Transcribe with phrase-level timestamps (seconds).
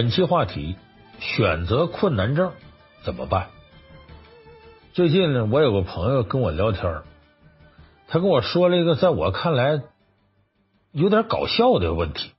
[0.00, 0.76] 本期话题：
[1.18, 2.54] 选择困难症
[3.04, 3.50] 怎么办？
[4.94, 7.02] 最近呢，我有个朋友跟我聊天，
[8.08, 9.82] 他跟我说了一个在我看来
[10.90, 12.32] 有点搞笑的问题。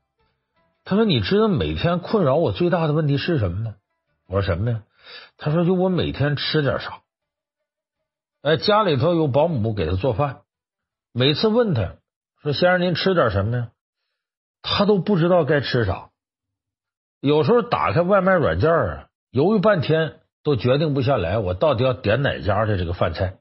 [0.84, 3.76] 他说：“你知道每天困扰我最大的问题是什么吗？”
[4.28, 4.82] 我说：“什么呀？”
[5.38, 7.02] 他说：“就我每天吃点啥。”
[8.42, 10.42] 哎，家里头有保姆给他做饭，
[11.14, 11.94] 每次问他
[12.42, 13.70] 说：“先生，您吃点什么呀？”
[14.64, 16.10] 他都不知道该吃啥。
[17.22, 23.38] 有时候打开外卖软件啊，犹豫半天都决定不下来，我到底要点哪家的这个饭菜？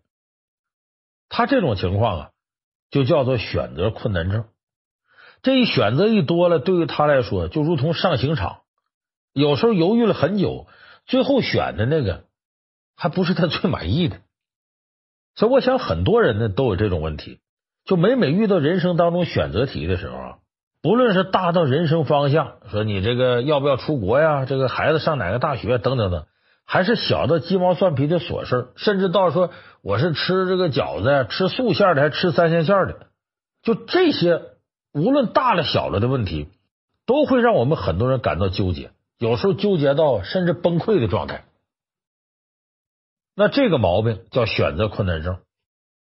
[1.31, 2.31] 他这种情况啊，
[2.91, 4.45] 就叫做选择困难症。
[5.41, 8.61] 这一选择一多了，对于他来说就如同上刑场。
[9.33, 10.67] 有时候犹豫了很久，
[11.07, 12.27] 最后选的那个
[12.95, 14.21] 还不是他最满意的。
[15.37, 17.41] 所以，我想很多人呢都有这种问题，
[17.87, 20.39] 就每每遇到人生当中选择题的时候啊。
[20.83, 26.27] 不论是大到人生方向，说你这个要不要出国呀，这个孩子上哪个大学等等等，
[26.65, 29.51] 还是小到鸡毛蒜皮的琐事，甚至到说
[29.83, 33.09] 我是吃这个饺子呀，吃素馅的还是吃三鲜馅的，
[33.63, 34.41] 就这些，
[34.95, 36.49] 无论大了小了的问题，
[37.05, 41.45] 都会让我们很多人感到纠结，有时候纠结到甚至崩溃的状态。
[43.37, 45.39] 那这个毛病叫选择困难症，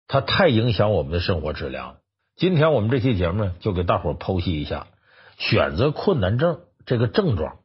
[0.08, 1.98] 它太影响我们的生活质量了。
[2.39, 4.87] 今天我们这期节目呢，就给大伙剖析一下
[5.37, 7.57] 选择困难症这个症状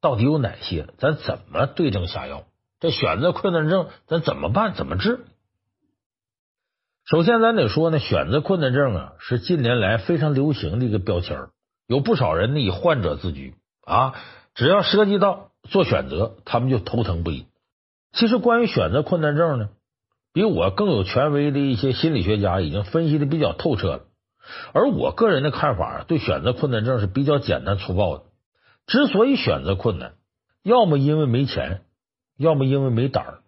[0.00, 2.44] 到底有哪些，咱怎么对症下药？
[2.80, 4.72] 这选择困难症咱怎么办？
[4.72, 5.20] 怎么治？
[7.04, 11.48] 首先，咱得说呢，选择困难症啊，是近年来非常流行的一个标签，
[11.86, 14.14] 有不少人呢以患者自居啊，
[14.54, 17.44] 只要涉及到做选择，他们就头疼不已。
[18.14, 19.68] 其实，关于选择困难症呢，
[20.32, 24.04] 比我更有权威的一些心理学家已经分析的比较透彻了。
[24.72, 28.24] 而我个人的看法，对选择困难症是比较简单粗暴的。
[28.86, 30.14] 之所以选择困难，
[30.62, 31.82] 要么因为没钱，
[32.36, 33.38] 要么因为没胆儿。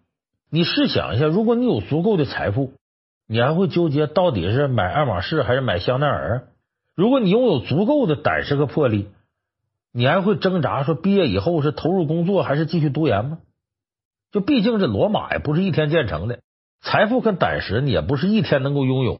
[0.49, 2.73] 你试想一下，如果你有足够的财富，
[3.27, 6.47] 你还会纠结到底是买爱马仕还是买香奈儿？
[6.95, 9.09] 如果你拥有足够的胆识和魄力，
[9.91, 13.39] 你还会挣扎说毕业以后是投入工作还是继续读研吗？
[14.31, 16.39] 就毕竟这罗马也不是一天建成的，
[16.81, 19.19] 财富跟胆识你也不是一天能够拥有。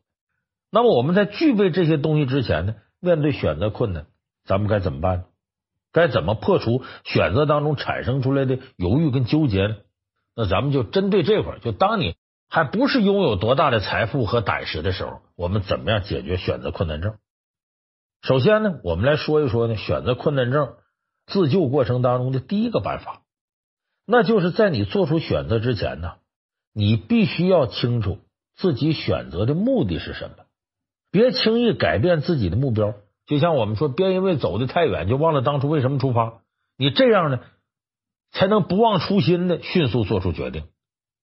[0.75, 4.07] 那么我们在具备这些东西之前呢，面对选择困难，
[4.43, 5.23] 咱们该怎么办呢？
[5.93, 9.77] 该怎么破除选择当中产生出来的犹豫跟纠结呢？
[10.35, 12.17] 那咱们就针对这块儿，就当你
[12.49, 17.15] 还不是拥有多大的财富和胆识的时候，我们怎么样解决选择困难症？
[18.21, 20.73] 首先呢，我们来说一说呢，选择困难症
[21.25, 23.21] 自救过程当中的第一个办法，
[24.05, 26.15] 那就是在你做出选择之前呢，
[26.73, 28.19] 你必须要清楚
[28.57, 30.35] 自己选择的目的是什么。
[31.15, 32.93] 别轻易改变自己的目标，
[33.25, 36.41] 就像我们说，别因为走得太远就忘了当初为什么出发。
[36.77, 37.39] 你这样呢，
[38.33, 40.63] 才能不忘初心的迅速做出决定。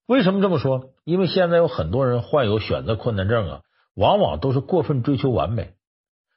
[0.07, 0.89] 为什么这么说？
[1.03, 3.61] 因为现在有很多人患有选择困难症啊，
[3.93, 5.75] 往往都是过分追求完美，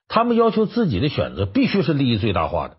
[0.06, 2.76] 他们要求自己的选择必须是利益最大化的，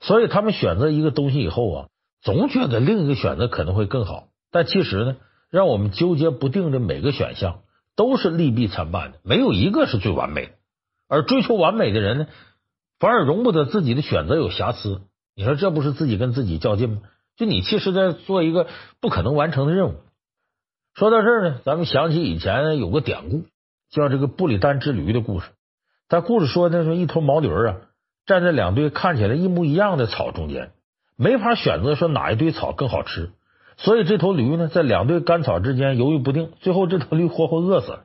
[0.00, 1.88] 所以他们选择一个东西以后啊，
[2.22, 4.28] 总觉得另一个选择可能会更好。
[4.50, 5.16] 但其实呢，
[5.50, 7.60] 让我们纠结不定的每个选项。
[7.96, 10.52] 都是利弊参半的，没有一个是最完美的。
[11.08, 12.26] 而追求完美的人呢，
[12.98, 15.02] 反而容不得自己的选择有瑕疵。
[15.36, 17.02] 你说这不是自己跟自己较劲吗？
[17.36, 18.68] 就你其实在做一个
[19.00, 19.94] 不可能完成的任务。
[20.94, 23.44] 说到这儿呢，咱们想起以前有个典故，
[23.90, 25.50] 叫这个布里丹之驴的故事。
[26.08, 27.76] 但故事说的是一头毛驴啊，
[28.26, 30.72] 站在两堆看起来一模一样的草中间，
[31.16, 33.32] 没法选择说哪一堆草更好吃。
[33.76, 38.04] 所以这头驴呢，在两堆干草之间犹豫不定，最后这头驴活活饿死了。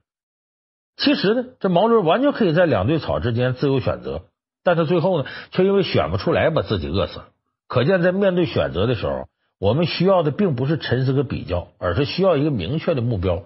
[0.97, 4.23] 其实呢，这毛驴完全可以在两堆草之间自由选择，
[4.63, 7.25] 但他最后呢，却因为选不出来，把自己饿死了。
[7.67, 9.27] 可见，在面对选择的时候，
[9.59, 13.43] 我们需要的并不是沉思和比较，而是需要一个明确的目标。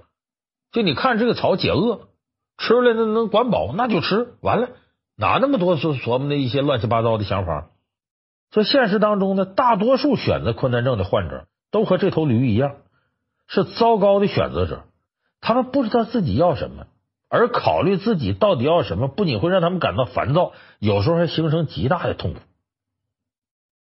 [0.72, 2.08] 就你看这个草解饿，
[2.58, 4.70] 吃了那能管饱，那就吃完了，
[5.18, 7.68] 哪那么多说琢磨的一些乱七八糟的想法？
[8.52, 11.46] 所以现实当中呢，大多数选择困难症的患者。
[11.74, 12.76] 都和这头驴一样，
[13.48, 14.84] 是糟糕的选择者。
[15.42, 16.86] 他们不知道自己要什么，
[17.30, 22.40] 而考虑自己到底要什么，不仅会让他们感到烦躁，有时候还形成极大的痛苦。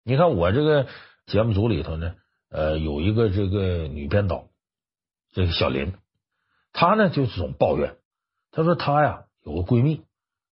[0.05, 0.87] 你看，我这个
[1.27, 2.15] 节目组里头呢，
[2.51, 4.47] 呃，有一个这个女编导，
[5.35, 5.93] 这个小林，
[6.73, 7.97] 她呢就总抱怨，
[8.53, 10.01] 她说她呀有个闺蜜，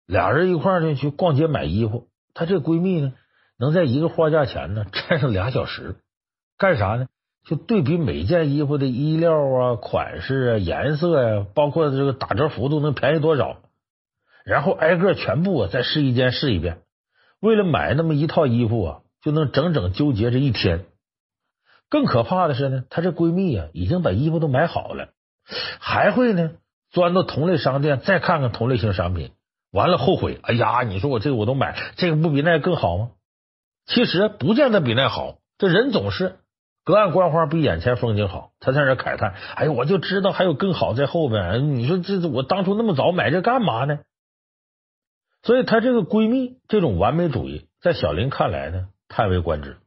[0.06, 3.12] 俩人一块呢去逛街买衣服，她这闺蜜呢
[3.58, 5.96] 能在一个货架前呢站上俩小时，
[6.60, 7.08] 干啥呢？
[7.46, 13.58] 就对比每件衣服的衣料啊、款式啊、颜色呀、啊，包括这个打折幅度能便宜多少，
[14.46, 16.80] 然后挨个全部啊再试一件试一遍。
[17.40, 20.86] 为了买那么一套衣服啊，就能整整纠结这一天。
[21.90, 25.10] 更可怕的是呢，她这闺蜜啊，已经把衣服都买好了，
[25.80, 26.52] 还会呢
[26.92, 29.32] 钻到同类商店再看看同类型商品，
[29.72, 33.10] 完了后悔，哎呀，你说我这个我都买，这个不比那个更好吗？
[33.86, 36.38] 其实不见得比那好，这人总是
[36.84, 38.52] 隔岸观花比眼前风景好。
[38.60, 41.76] 他在那慨叹：“哎，我就知道还有更好在后边。
[41.76, 44.00] 你说这我当初那么早买这干嘛呢？”
[45.44, 49.78] 所以，她这个闺蜜这种完美主义，在小林看来呢，叹为观止。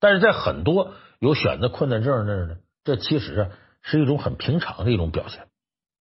[0.00, 3.48] 但是在很多有选择困难症那儿呢，这其实啊
[3.80, 5.48] 是一种很平常的一种表现。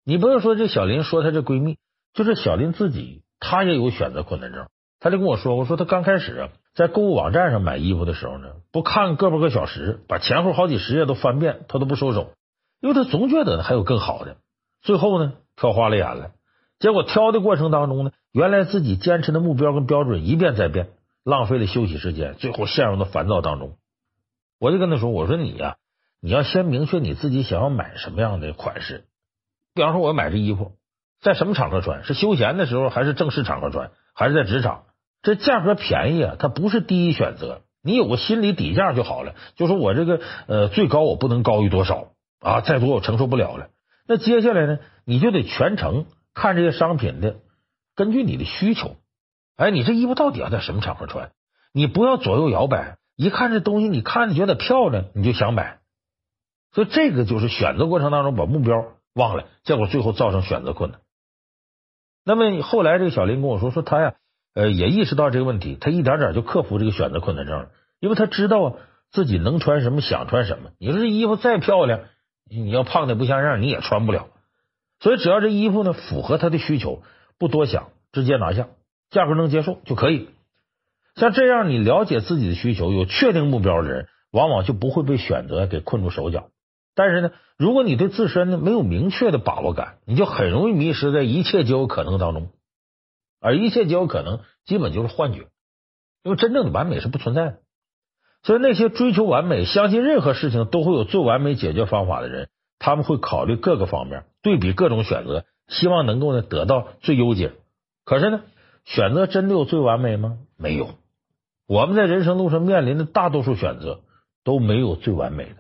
[0.06, 1.78] 你不用说这小林说她这闺蜜，
[2.14, 4.68] 就是小林自己，她也有选择困难症。
[5.00, 12.32] 她就跟我说：“我说她刚开始啊。”在购物网站上买衣服的时候呢，不看个把个小时，把前后好几十页都翻遍，他都不收手，
[12.80, 14.38] 因为他总觉得还有更好的。
[14.82, 16.32] 最后呢，挑花了眼了，
[16.80, 20.92] 结果挑的过程当中呢，原来自己坚持的目标跟标准一变再变，
[21.24, 23.78] 浪费了休息时间，最后陷入到烦躁当中。
[24.58, 25.76] 我就跟他说：“我说你呀，
[26.22, 29.06] 你要先明确你自己想要买什么样的款式。
[29.74, 30.72] 比方说，我要买这衣服，
[31.20, 32.04] 在什么场合穿？
[32.04, 33.92] 是休闲的时候，还是正式场合穿？
[34.14, 34.84] 还是在职场？”
[35.22, 37.62] 这价格便宜啊，它不是第一选择。
[37.84, 39.36] 你有个心理底价就好了。
[39.56, 43.70] 就说我这个呃最高我不能高于多少啊，再多我承受不了了。
[44.08, 47.38] 那接下来呢，你就得全程看这些商品的，
[47.96, 48.98] 根据你的需求，
[49.58, 51.32] 哎，你这衣服到底要在什么场合穿？
[51.74, 55.80] 你不要左右摇摆，一看这东西，你看着觉得漂亮，你就想买。
[56.72, 58.76] 所以这个就是选择过程当中把目标
[59.14, 61.00] 忘了，结果最后造成选择困难。
[62.26, 64.16] 那么后来这个小林跟我说说他呀。
[64.54, 67.70] 呃，也意识到这个问题，他一点点就克服这个选择困难症了。
[68.00, 68.74] 因为他知道啊，
[69.12, 70.72] 自己能穿什么，想穿什么。
[70.80, 72.02] 你说这衣服再漂亮，
[72.50, 74.28] 你要胖的不像样，你也穿不了。
[75.00, 77.02] 所以只要这衣服呢符合他的需求，
[77.40, 78.68] 不多想，直接拿下，
[79.10, 80.30] 价格能接受就可以。
[81.16, 86.50] 像这样，你了解自己的需求，有确定目标的人，往往就不会被选择给困住手脚。
[86.94, 92.50] 但是呢，如果你对自身呢没有明确的把握感，你就很容易迷失在一切皆有可能当中。
[93.42, 95.48] 而一切皆有可能，基本就是幻觉，
[96.24, 97.60] 因为真正的完美是不存在的。
[98.44, 102.50] 所以那些追求完美、相信任何事情都会有最完美解决方法的人，
[102.80, 107.54] 他们会考虑各个方面，对比各种选择，希望能够呢得到最优解。
[108.06, 108.44] 可是呢，
[108.86, 110.38] 选择真的有最完美吗？
[110.58, 110.96] 没有。
[111.68, 114.02] 我们在人生路上面临的大多数选择
[114.44, 115.56] 都没有最完美的。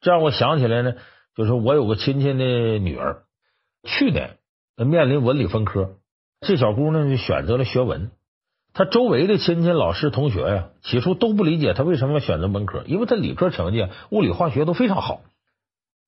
[0.00, 0.94] 这让我想起来呢，
[1.36, 3.22] 就是我有个亲戚的女儿，
[3.84, 4.38] 去年
[4.76, 5.96] 面临文理分科。
[6.44, 8.10] 这小姑娘就选择了学文，
[8.74, 15.20] 她周围的亲戚、老师、同学呀，起初都不理解她为什么要选择文科，因为她理科成绩物理、化学都非常好，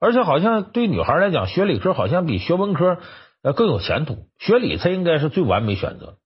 [0.00, 2.98] 而且好像对女孩来讲，学理科好像比学文科
[3.42, 6.16] 呃更有前途，学理才应该是最完美选择。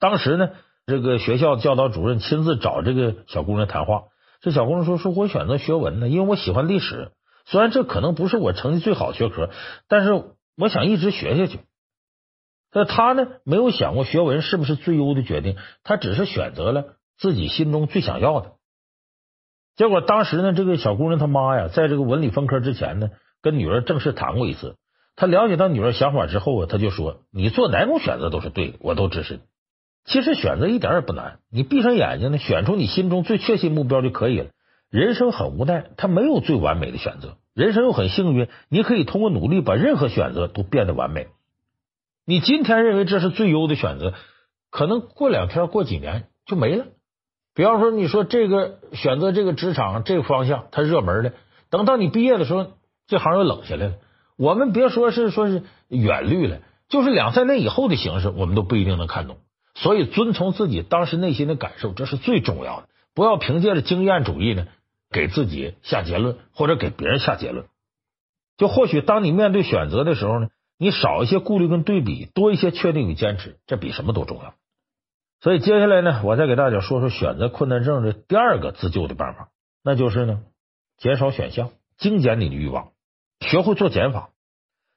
[0.00, 0.50] 当时呢，
[0.86, 4.04] 这个学校教导主任亲自找这个小姑娘谈话，
[4.40, 7.12] 这小姑娘说：“说我选择学文呢，因为我喜欢历史，
[7.44, 9.50] 虽然这可能不是我成绩最好的学科，
[9.88, 10.24] 但是
[10.56, 11.58] 我想一直学下去。”
[12.74, 18.52] 那他呢，没有想过学文是不是最优的决定，他只是选择了自己心中最想要的。
[19.76, 23.10] 结果当时呢，这个小姑娘她妈呀，在这个文理分科之前呢，
[23.42, 24.76] 跟女儿正式谈过一次。
[25.16, 29.40] 他了解到女儿想法之后啊，他就说：“你做哪种选择都是对的，我都支持你。
[30.04, 34.46] 其实选择一点也不难，你闭上眼睛呢，选出你心中最确信目标就可以了。
[34.90, 41.28] 人生很无奈，他没有最完美的选择；人生又很幸运，你可以通过努力把任何选择都变得完美。”
[42.26, 44.14] 你今天认为这是最优的选择，
[44.70, 46.86] 可能过两天、过几年就没了。
[47.54, 51.34] 比方说，你说这个选择这个职场这个方向它热门的，
[51.70, 52.72] 等到你毕业的时候，
[53.06, 53.94] 这行又冷下来了。
[54.36, 59.36] 我们别说是说是远虑了，就是两三年以后的形势，我们都不一定能看懂。
[59.74, 62.88] 所以，遵从自己当时内心的感受，这是最重要的。
[63.14, 64.66] 不要凭借着经验主义呢，
[65.10, 67.66] 给自己下结论，或者给别人下结论。
[68.56, 74.54] 就或许当你面对选择的时候呢，你少一些顾虑跟对比，多一些确定与坚持，这比什么都重要。
[75.40, 79.48] 所以接下来呢，我再给大家说说选择困难症的第二个自救的办法，
[79.82, 80.40] 那就是呢，
[80.96, 82.92] 减少选项，精简你的欲望，
[83.40, 84.30] 学会做减法。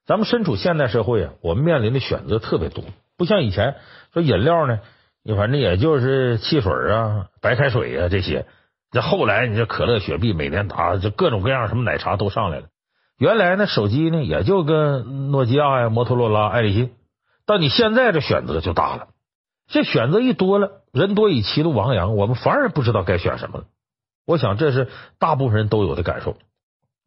[0.06, 2.84] 咱们身处现代社会啊，我们面临的选择特别多，
[3.18, 3.76] 不像以前
[4.14, 4.80] 说饮料呢，
[5.22, 8.46] 你反正也就是汽水啊、白开水啊这些。
[8.90, 12.70] 这后来你这可乐、雪碧、美年达，就各种各样什么奶茶都上来了。
[13.18, 16.94] 原来呢，手机呢也就跟诺基亚呀、摩托罗拉、爱立信，
[17.46, 19.08] 但你现在这选择就大了。
[19.68, 23.66] 这选择一多了，人多以其路亡羊，我们反而不知道该选什么了。
[24.26, 26.38] 我想这是大部分人都有的感受。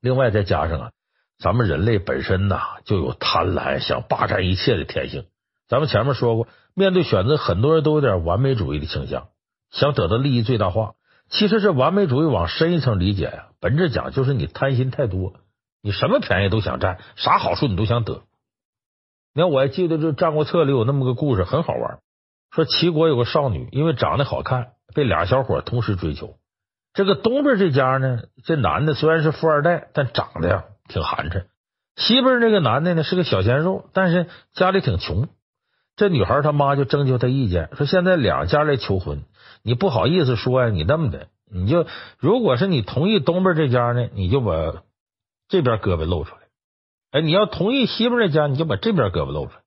[0.01, 0.91] 另外再加上啊，
[1.39, 5.27] 咱们人类本身呐就有贪婪、想霸占一切的天性。
[5.69, 9.29] 咱们前面说过，面对选择，很多人都有点完美主义的倾向。
[9.71, 10.95] 想得到利益最大化。
[11.29, 15.35] 其实这完美主义往深一层理解呀，本质讲就是你贪心太多，
[15.83, 18.23] 你什么便宜都想占，啥好处你都想得。
[19.35, 21.99] 你看，我还记得这《战国策》里有那么个故事，很好玩。
[22.51, 26.35] 说齐国有个少女，因为长得好看，被俩小伙同时追求。
[26.93, 31.45] 这个东边这家呢，这男的虽然是富二代，但长得呀挺寒碜。
[31.95, 35.29] 西边那个男的呢是个小鲜肉，但是家里挺穷。
[35.97, 39.23] 这女孩他妈就征求他意见，说现在两家来求婚，
[39.63, 41.87] 你不好意思说呀，你那么的，你就
[42.19, 44.83] 如果是你同意东边这家呢，你就把
[45.51, 46.41] 这边胳膊露出来。
[47.11, 49.59] 哎，你要同意西边这家，你就把这边胳膊露出来。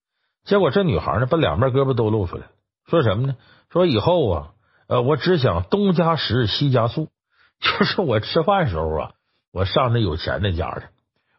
[0.45, 2.45] 结果这女孩呢，把两边胳膊都露出来，
[2.87, 3.35] 说什么呢？
[3.69, 4.47] 说以后啊，
[4.87, 7.09] 呃，我只想东家食西家宿，
[7.59, 9.11] 就是我吃饭时候啊，
[9.51, 10.85] 我上那有钱那家去。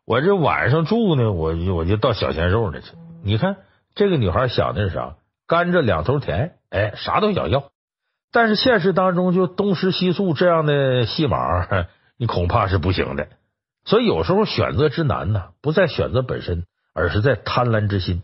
[0.06, 2.92] 我这晚上住呢，我我就到小鲜肉那去。
[3.22, 3.56] 你看
[3.94, 5.16] 这个女孩想的是啥？
[5.46, 7.70] 甘蔗两头甜，哎，啥都想要。
[8.32, 11.66] 但是现实当中，就东食西宿这样的戏码，
[12.18, 13.28] 你恐怕是不行的。
[13.85, 16.64] 所以有时候选择之难呢，不在选择本身，
[16.95, 18.23] 而是在贪婪之心。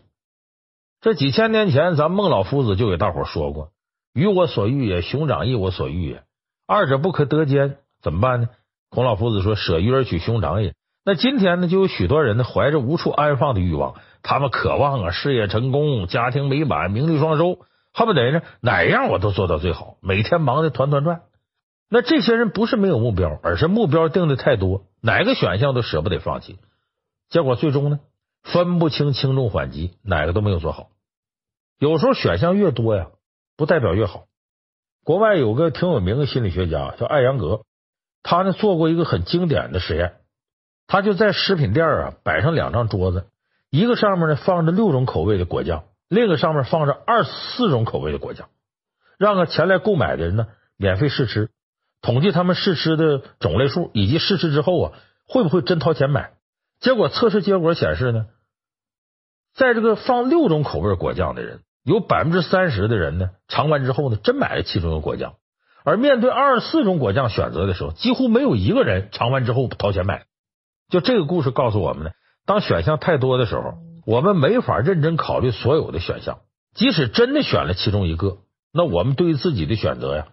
[1.01, 3.69] 这几千年前，咱孟老夫子就给大伙说过
[4.13, 6.23] ：“鱼我所欲也，熊掌亦我所欲也，
[6.67, 8.49] 二者不可得兼，怎么办呢？”
[8.89, 17.59] 孔老夫子说：“舍鱼而取熊掌也。”那今天呢，就有许多人呢，怀着无处安放的欲望，他们渴望啊，事业成功、家庭美满、名利双收，
[17.93, 21.21] 恨不得呢，哪样我都做到最好，每天忙得团团转。
[21.93, 26.57] 那这些人不是没有目标，而是目标定的太多，哪个选项都舍不得放弃，
[27.29, 27.99] 结果最终呢，
[28.43, 30.87] 分不清轻重缓急，哪个都没有做好。
[31.77, 33.07] 有时候选项越多呀，
[33.57, 34.23] 不代表越好。
[35.03, 37.63] 国外有个挺有名的心理学家叫艾扬格，
[38.23, 40.13] 他呢做过一个很经典的实验。
[40.87, 43.27] 他就在食品店啊摆上两张桌子，
[43.69, 48.47] 一个上面呢放着六种口味的果酱，另一个上面放着二十四种口味的果酱，
[49.17, 51.49] 让个前来购买的人呢免费试吃，
[52.01, 54.91] 统计他们试吃的种类数以及试吃之后啊
[55.27, 56.31] 会不会真掏钱买。
[56.79, 58.25] 结果测试结果显示呢，
[59.53, 65.35] 在这个放六种口味果酱的人，有百分之三十的人呢尝完之后呢真买了其中的果酱，
[65.83, 70.25] 而面对二十四种果酱选择的时候，几乎没有一个人尝完之后掏钱买。
[70.89, 72.11] 就这个故事告诉我们呢，
[72.45, 76.39] 当选项太多的时候，我们没法认真考虑所有的选项。
[76.73, 78.39] 即使真的选了其中一个，
[78.73, 80.27] 那我们对于自己的选择呀，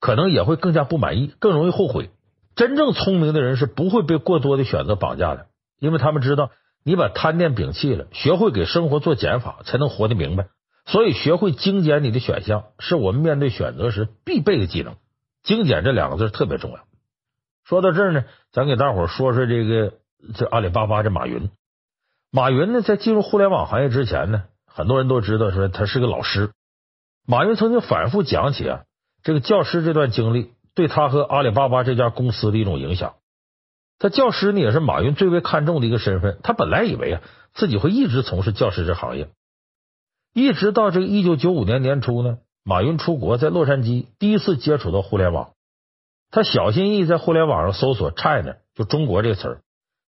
[0.00, 2.10] 可能也会更加不满意，更容易后悔。
[2.56, 5.46] 真正聪明的人是不会被过多的选择绑架的，
[5.78, 6.50] 因为他们知道，
[6.84, 10.48] 你把贪念摒弃了，学会给生活做减法，才能活得明白。
[10.86, 14.96] 所以，学会精简你的选项，是我们面对选择时必备的技能。
[15.42, 16.78] 精简这两个字特别重要。
[17.64, 19.92] 说到这儿呢，咱给大伙说说这个
[20.34, 21.50] 这阿里巴巴这马云。
[22.30, 26.50] 马云呢，在进入互联网行业之前呢，很多人都知道说他是个老师。
[27.26, 28.84] 马云曾经反复讲起啊，
[29.22, 33.14] 这个教师这段经历对他和阿里巴巴这家公司的一种影响。
[33.98, 36.38] 他教师呢，也是马云最为看重的一个身份。
[36.44, 37.22] 他本来以为啊，
[37.52, 39.28] 自己会一直从事教师这行业，
[40.32, 45.50] 一直到这个一九九五年年初呢，马云出国，在洛杉矶第一次接触到互联网。
[46.30, 49.60] 他小心翼翼在互联网上搜索 “China”，就中国这词儿，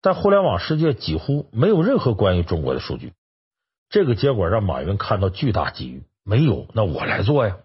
[0.02, 3.14] 但互联网世界几乎没有任何关于中国的数据。
[3.90, 7.56] 这个结果让马云看到巨大机遇，没有，那我来做呀。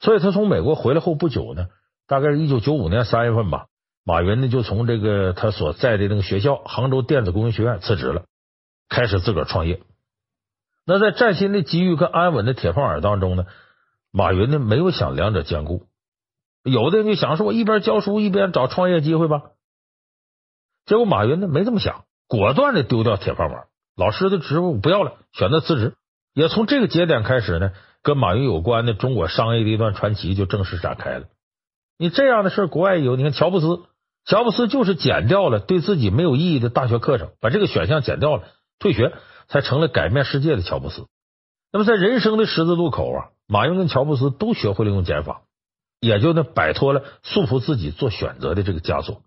[0.00, 1.66] 所以他从美国回来后不久呢，
[2.06, 3.66] 大概是一九九五年三月份吧，
[4.04, 8.24] 马云呢就从这个他所在的那个学校杭州电子工程学院辞职了，
[8.88, 9.82] 开始自个儿创业。
[10.86, 13.44] 那在崭新的机遇跟安稳的铁饭碗当中呢，
[14.10, 15.86] 马云呢没有想两者兼顾。
[16.62, 19.42] 有的人就想说，我一边教书一边找创业机会吧。
[20.86, 25.94] 结果马云呢没这么想，果断的丢掉铁饭碗，老师的职务不要了，选择辞职。
[26.32, 31.26] 也从这个节点开始呢，跟马云有关的中国商业的一段传奇就正式展开了。
[31.98, 33.80] 你这样的事国外有，你看乔布斯，
[34.24, 38.44] 乔布斯就是剪掉了对自己没有意义的大学课程，把这个选项剪掉了，
[38.78, 39.12] 退学，
[39.48, 41.06] 才成了改变世界的乔布斯。
[41.72, 45.42] 那么在人生的十字路口啊，马云跟乔布斯都学会了用减法。
[46.00, 49.22] 也就呢摆脱了束缚自己做选择的这个枷锁。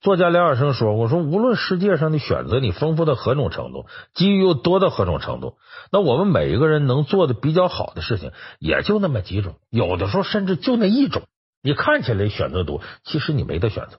[0.00, 5.58] 作家梁晓声说：“我说无论世界上的选择你丰富到何种程度，机遇又多到何种程度，
[5.92, 11.24] 那我们每一个人能做的比较好的事情也就那么几种，有的时候甚至就那一种。
[11.62, 13.98] 你看起来选择多，其实你没得选择。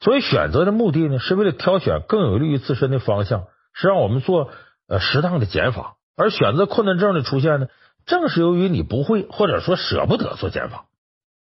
[0.00, 4.50] 所以选择的目的呢，是为了挑选更有利于自身的方向，是让我们做
[4.88, 5.94] 呃适当的减法。
[6.16, 7.68] 而选择困难症的出现呢，
[8.06, 10.86] 正是由于你不会或者说舍不得做减法。”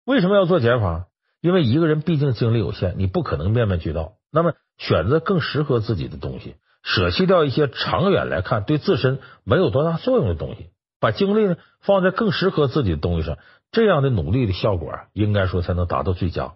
[0.05, 1.07] 为什么要做减法？
[1.47, 4.15] 因为一个人毕竟精力有限，你不可能面面俱到。
[4.33, 13.39] 那么选择更适合自己的东西，舍弃掉一些长远来看对自身没有多大作用的东西，把精力呢放在更适合自己的东西上，
[13.71, 16.55] 这样的努力的效果，应该说才能达到最佳。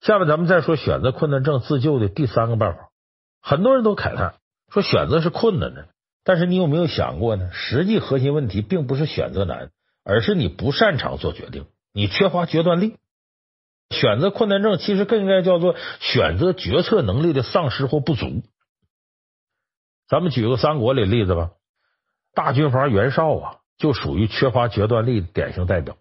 [0.00, 2.88] 下面咱们再说选择困难症自救的第三个办法。
[3.42, 4.36] 很多人都慨叹
[4.72, 5.88] 说选择是困难的，
[6.24, 7.50] 但是你有没有想过呢？
[7.52, 9.72] 实际核心问题并不是选择难，
[10.04, 12.96] 而是你不擅长做决定，你缺乏决断力。
[13.90, 18.42] 选择困难症其实更应该叫做选择决策能力的丧失或不足。
[20.08, 21.50] 咱们举个三国里的例子吧，
[22.34, 25.96] 大军阀袁绍啊，就属于缺乏决断力的典型代表。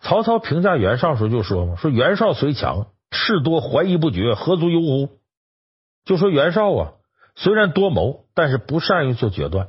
[0.00, 5.18] 曹操评价袁绍时候就说嘛：“说袁绍虽强，事多怀疑不决，何足忧乎？”
[6.06, 6.92] 就说袁绍啊，
[7.34, 9.68] 虽然多谋，但是不善于做决断。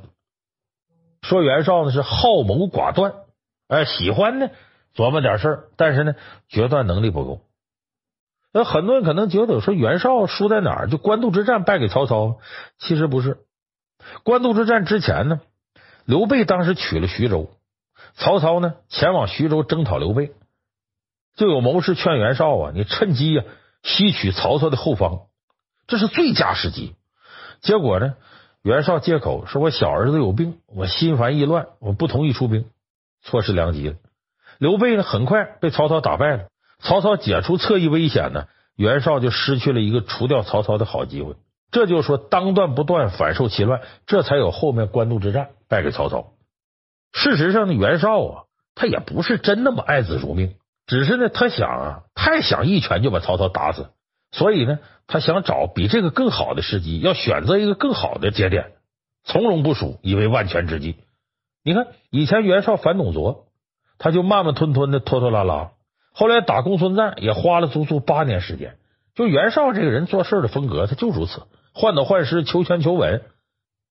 [1.22, 3.12] 说袁绍呢是好谋寡断，
[3.68, 4.50] 哎，喜欢呢
[4.94, 6.14] 琢磨点事儿，但是呢
[6.48, 7.40] 决断能力不够。
[8.52, 10.88] 那很多人可能觉得说袁绍输在哪儿？
[10.88, 12.38] 就官渡之战败给曹操，
[12.78, 13.38] 其实不是。
[14.24, 15.40] 官渡之战之前呢，
[16.04, 17.50] 刘备当时取了徐州。
[18.14, 20.32] 曹操呢，前往徐州征讨刘备，
[21.36, 23.44] 就有谋士劝袁绍啊，你趁机呀、
[23.84, 25.26] 吸取曹操的后方，
[25.86, 26.96] 这是最佳时机。
[27.60, 28.14] 结果呢，
[28.62, 32.68] 袁绍借口说我小儿子有病，我心烦意乱，我不同意出兵，
[33.22, 33.96] 错失良机了。
[34.60, 36.48] 刘备呢，很快被曹操打败了。
[36.80, 41.34] 曹操解除侧翼危险呢，袁绍就失去了一个除掉曹操的好机会。
[41.70, 46.34] 这就说，当断不断，反受其乱，这才有后面官渡之战败给曹操。
[47.14, 48.42] 事实上呢，袁绍啊，
[48.74, 53.88] 他也不是真那么爱子如命，只是呢，他想啊，太想一拳就把曹操打死，
[54.30, 58.72] 所以呢，他想找比这个更好的时机，要选择一个更好的节点，
[59.24, 60.96] 从容部署，以为万全之计。
[61.64, 63.46] 你看，以前袁绍反董卓，
[64.00, 65.72] 他就慢慢吞吞的拖拖拉拉，
[66.12, 68.78] 后来打公孙瓒也花了足足八年时间。
[69.14, 71.42] 就袁绍这个人做事的风格，他就如此，
[71.74, 73.22] 患得患失，求全求稳，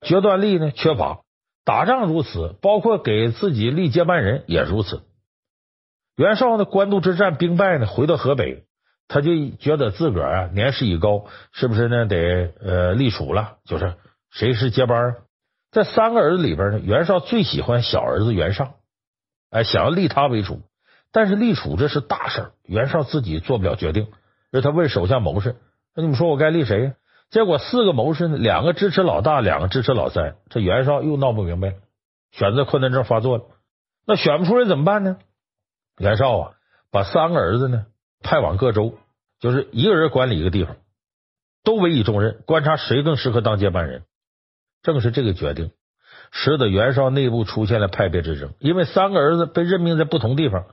[0.02, 1.20] 决断力呢缺乏。
[1.64, 5.04] 打仗如此，包括给自己立接班人也如此。
[6.16, 8.64] 袁绍呢，官渡之战兵败呢，回到河北，
[9.08, 12.08] 他就觉得自个儿啊年事已高，是不是呢？
[12.08, 13.94] 得呃立储了，就是
[14.32, 15.18] 谁是接班？
[15.72, 18.74] 在三个儿子里边呢，袁绍最喜欢小儿子袁尚，
[19.50, 20.62] 哎，想要立他为主。
[21.12, 24.08] 但是立储这是大事，袁绍自己做不了决定，
[24.52, 25.56] 所以他问手下谋士
[25.96, 26.94] ：“那你们说我该立谁呀？”
[27.32, 30.36] 结果四个谋士呢，两个支持老大，两个支持老三。
[30.50, 31.76] 这袁绍又闹不明白，
[32.32, 33.44] 选择困难症发作了。
[34.06, 35.18] 那选不出来怎么办呢？
[35.98, 36.52] 袁绍啊，
[36.92, 37.86] 把三个儿子呢
[38.22, 38.98] 派往各州，
[39.40, 40.78] 就是一个人管理一个地方，
[41.64, 44.04] 都委以重任，观察谁更适合当接班人。
[44.82, 45.72] 正是这个决定，
[46.32, 48.52] 使得袁绍内部出现了派别之争。
[48.60, 50.66] 因为三个儿子被任命在不同地方，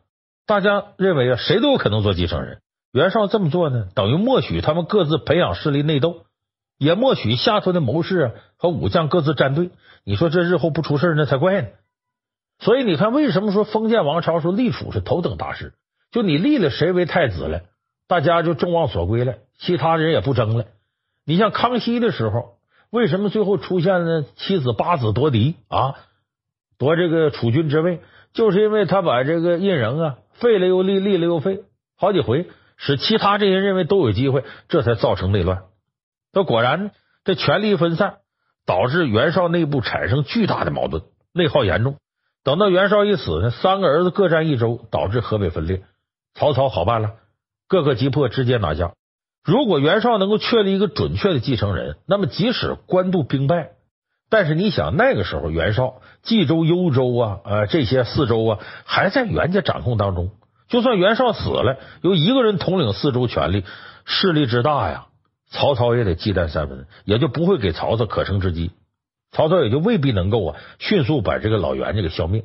[0.46, 2.60] 大家认为啊，谁都有可能做继承人。
[2.92, 6.24] 袁绍这么做呢，等于默许他们各自培养势力内斗。
[6.78, 9.70] 也默许下头的谋士啊和武将各自站队，
[10.04, 11.68] 你说这日后不出事那才怪呢。
[12.58, 15.72] 所以你看，为什么说封建王朝说立储是头等大事？
[16.10, 17.62] 就你立了谁为太子了，
[18.06, 20.66] 大家就众望所归了，其他人也不争了。
[21.24, 22.55] 你像康熙的时候，
[22.90, 25.96] 为什么最后出现了七子八子夺嫡啊，
[26.78, 28.00] 夺这个储君之位？
[28.32, 31.64] 就是因为他把这个胤禛啊废了又立，立了又废，
[31.96, 35.62] 好几回，使其他这些人认为都有机会，这才造成内乱。
[36.32, 36.90] 那果然，
[37.24, 38.18] 这权力分散，
[38.66, 41.96] 导致袁绍内部产生巨大的矛盾，内耗严重。
[42.44, 45.82] 等到袁绍一死呢，三个儿子各占一州，导致河北分裂。
[46.34, 47.14] 曹操好办了，
[47.68, 48.92] 各个击破，直接拿下。
[49.46, 53.70] 如果袁绍能够确立一个准确的继承人，那么即使官渡兵败，
[54.28, 60.30] 但是你想那个时候袁绍冀州、幽州啊，呃这些四州啊还在袁家掌控当中。
[60.68, 63.64] 就算袁绍死了，由一个人统领四州权力，
[64.04, 65.06] 势力之大呀！
[65.48, 68.72] 曹操也得忌惮三分，也就不会给曹操可乘之机。
[69.30, 72.42] 曹操也就未必能够啊迅速把这个老袁家给消灭。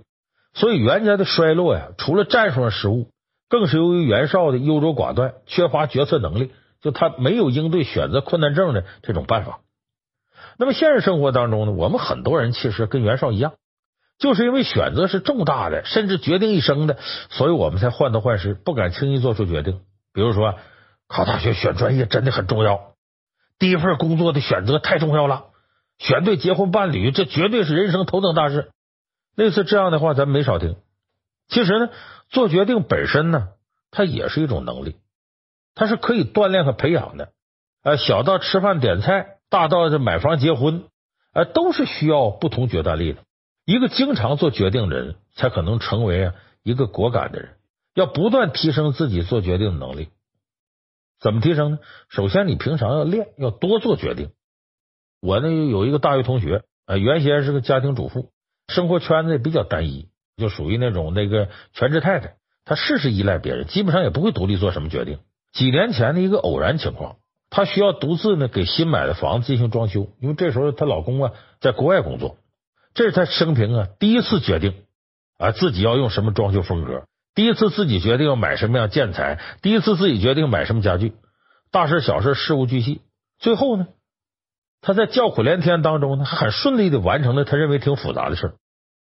[0.54, 3.08] 所以袁家的衰落呀，除了战术上失误，
[3.50, 9.60] 更是由于袁绍的优柔寡断，缺乏决策能力，就他没有应对选择困难症的这种办法。
[10.58, 13.54] 那么现实生活当中呢，我们很多人其实跟袁绍一样，
[14.20, 16.98] 就是因为选择是重大的，甚至决定一生的，
[17.30, 19.82] 所以我们才患得患失，不敢轻易做出决定。
[20.14, 20.56] 比如说
[21.08, 22.94] 考大学选专业真的很重要。
[23.60, 25.46] 第一份工作的选择太重要了，
[26.00, 28.72] 选对结婚伴侣，这绝对是人生头等大事。
[29.36, 30.76] 类似这样的话，咱们没少听。
[31.48, 31.90] 其实呢，
[32.30, 33.50] 做决定本身呢，
[33.92, 34.98] 它也是一种能力，
[35.76, 37.30] 它是可以锻炼和培养的。
[37.84, 40.84] 呃，小到吃饭点菜，大到这买房结婚，
[41.34, 43.24] 呃，都是需要不同决断力的。
[43.66, 46.32] 一个经常做决定的人，才可能成为
[46.64, 47.58] 一个果敢的人。
[47.94, 50.10] 要不断提升自己做决定的能力。
[51.20, 51.80] 怎么提升呢？
[52.10, 54.32] 首先，你平常要练，要多做决定。
[55.22, 58.32] 我呢有一个大学同学，呃，原先是个家庭主妇，
[58.68, 62.38] 生活圈子也比较单一，就属于那种那个全职太太。
[62.64, 65.20] 她事事依赖别人，基本上也不会独立做什么决定。
[65.54, 67.18] 几年前的一个偶然情况，
[67.50, 72.38] 她需要独自呢给新买的房子进行装修，因为这时候她老公啊在国外工作，
[72.94, 74.74] 这是她生平啊第一次决定
[75.38, 81.14] 啊自己要用什么装修风格，第一次自己决定要买什么样建材，第一次自己决定买什么家具，
[81.72, 83.02] 大事小事事无巨细，
[83.40, 83.88] 最后呢，
[84.82, 88.54] 他在叫苦连天当中呢，很顺利的完成了他认为挺复杂的事。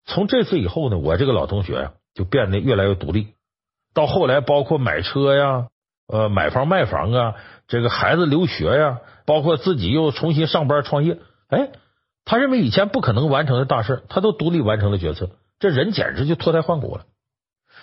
[0.05, 3.27] 从这次以后呢，我这个老同学呀就变得越来越独立。
[3.93, 5.67] 到后来，包括买车呀，
[6.11, 7.35] 呃，买房卖房啊，
[7.67, 11.19] 这个孩子留学呀，包括自己又重新上班创业，
[11.49, 11.69] 哎，
[12.25, 15.29] 他认为以前不可能完成的大事，他都独立完成了决策。
[15.59, 17.05] 这人简直就脱胎换骨了。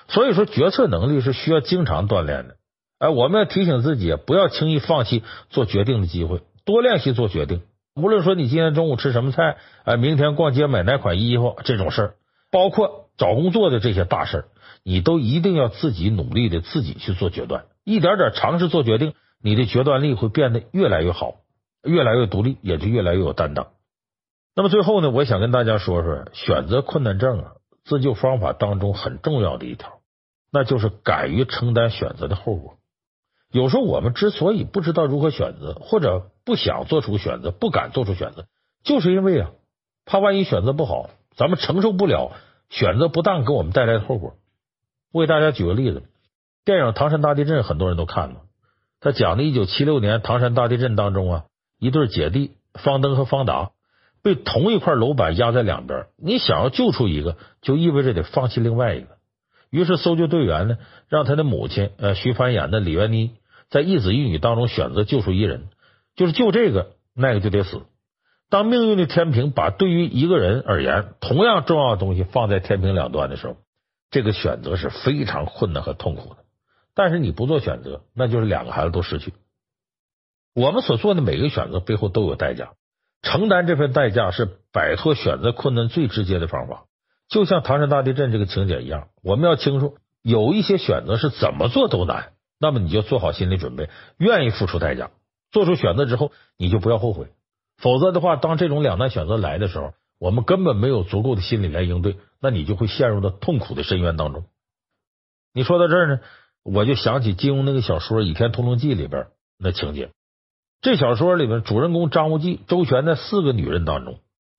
[0.08, 2.56] 所以说，决策能力是需要经常锻炼的。
[2.98, 7.62] 哎，我们要提醒自己，不要轻易放弃做决定的机会，多练习做决定。
[7.94, 12.14] 无论说你今天中午吃什么菜，哎，明天逛街买哪款衣服这种事儿，
[12.50, 14.44] 包括找工作的这些大事儿。
[14.82, 21.36] 你都一定要自己努力的自己去做决断，一点点尝试做决定，你的决断力会变得越来越好，
[21.84, 23.68] 越来越独立，也就越来越有担当。
[24.56, 27.52] 那么最后呢，我想跟大家说说选择困难症啊
[27.84, 30.00] 自救方法当中很重要的一条，
[30.50, 32.78] 那就是敢于承担选择的后果。
[33.52, 38.46] 有时候我们之所以不知道如何选择，或者不想做出选择，不敢做出选择，
[38.82, 39.50] 就是因为啊，
[40.04, 42.32] 怕万一选择不好，咱们承受不了
[42.68, 44.34] 选择不当给我们带来的后果。
[45.12, 46.02] 我给大家举个例子，
[46.66, 48.40] 电影《唐山大地震》很多人都看了，
[49.00, 51.44] 他讲的一九七六年唐山大地震当中啊，
[51.78, 53.70] 一对姐弟方登和方达
[54.20, 59.10] 被同一块楼板压在两边，你想要救出一个，就意味着得放弃另外一个。
[59.70, 63.36] 于是搜救队员呢，让他的母亲呃徐帆演的李元妮
[63.70, 65.68] 在一子一女当中选择救出一人，
[66.16, 67.82] 就是救这个，那个就得死。
[68.50, 73.56] 当命运的天平把对于一个人而言同样重要的东西放在天平两端的时候。
[74.08, 76.36] 这个选择是非常困难和痛苦的，
[76.96, 79.34] 但是你不做选择，那就是两个孩子都失去。
[80.54, 82.72] 我们所做的每个选择背后都有代价，
[83.20, 86.86] 承担这份代价是摆脱选择困难最直接的方法。
[87.28, 95.10] 就像唐山大地震这个情节一样，我们要清楚，有一些选择是怎么做都难，那么你就做好心理准备，愿意付出代价。
[95.52, 97.26] 做出选择之后，你就不要后悔，
[97.76, 102.16] 否则的话，当这种两难选择来的时候，我们根本没有足够的心理来应对。
[102.40, 104.46] 那你就会陷入到痛苦的深渊当中。
[105.52, 106.20] 你说到这儿呢，
[106.66, 110.10] 我就想起金庸那个小说《倚天屠龙记》里边那情节。
[110.80, 114.18] 这小说里面主人公张无忌周旋在四个女人当中，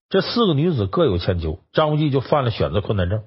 [0.10, 3.24] 这四个女子各有千秋，张无忌就犯了选择困难症。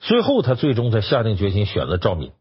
[0.00, 2.32] 最后他最终才下定决心选择赵敏。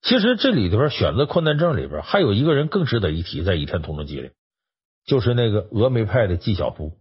[0.00, 4.30] 其实这里边选择困难症里边还有一个人更值得一提，在《倚天屠龙记》里，
[5.04, 6.92] 就是那个峨眉派的纪晓芙。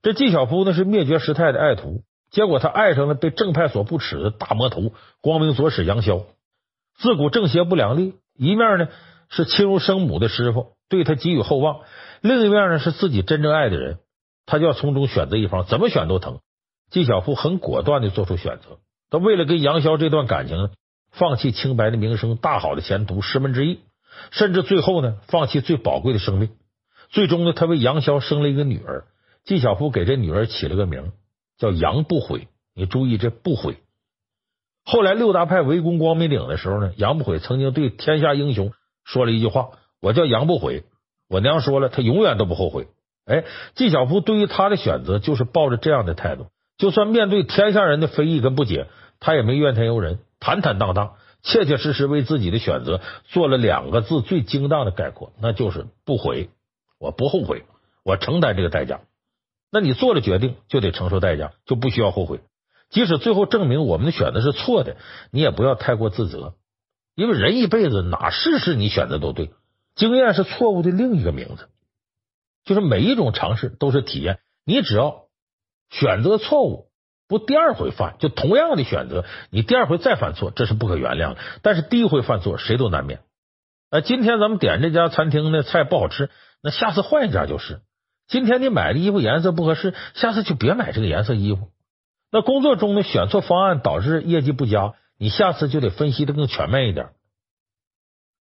[0.00, 2.02] 这纪晓芙呢是灭绝师太的爱徒。
[2.30, 6.24] 结果他爱上了被正派所不齿的大魔头光明左使杨逍，
[6.98, 8.88] 自古正邪不两立，一面呢
[9.28, 11.82] 是亲如生母的师傅，对他给予厚望；
[12.20, 13.98] 另一面呢是自己真正爱的人，
[14.46, 16.40] 他就要从中选择一方，怎么选都疼。
[16.90, 18.78] 纪晓芙很果断的做出选择，
[19.10, 20.70] 他为了跟杨逍这段感情呢，
[21.10, 23.80] 放弃清白的名声、大好的前途、师门之义，
[24.30, 26.50] 甚至最后呢，放弃最宝贵的生命。
[27.10, 29.04] 最终呢，他为杨逍生了一个女儿，
[29.44, 31.12] 纪晓芙给这女儿起了个名。
[31.56, 33.76] 叫杨不悔，你注意这不悔。
[34.84, 38.72] 后来六大派围攻光明顶的时候呢，杨不悔曾经对天下英雄
[39.04, 39.70] 说了一句话
[40.00, 40.84] ：“我叫杨不悔。”
[41.26, 42.86] 我娘说了，他永远都不后悔。
[43.24, 43.44] 哎，
[43.74, 48.88] 纪晓芙对于他的选择就是抱着这样的态度，就算面对天下人的非议跟不解，
[49.20, 56.50] 他也没怨天尤人，坦坦荡荡，切切实实为自己的选择做了两个字最精当的概括，那就是不悔。
[57.00, 57.64] 我不后悔，
[58.04, 59.00] 我承担这个代价。
[59.72, 62.40] 那你做了决定就得承受代价，就不需要后悔。
[62.94, 64.96] 即使最后证明我们的选择是错的，
[65.32, 66.54] 你也不要太过自责，
[67.16, 69.50] 因为人一辈子哪事事你选择都对。
[69.96, 71.68] 经验是错误的另一个名字，
[72.64, 74.38] 就是每一种尝试都是体验。
[74.64, 75.24] 你只要
[75.90, 76.86] 选择错误，
[77.26, 81.38] 不第二回犯，就同样的选择，你第二回再犯错，这是不可原谅的。
[81.62, 83.22] 但是第一回犯错，谁都难免。
[83.90, 86.30] 呃，今天咱们点这家餐厅的菜不好吃，
[86.62, 87.80] 那下次换一家就是。
[88.28, 91.70] 今天你买的衣服颜色不合适，下次就别买这个颜色衣服。
[92.34, 97.10] 那工作中呢，选错方案导致业绩不佳，你下次就得分析的更全面一点。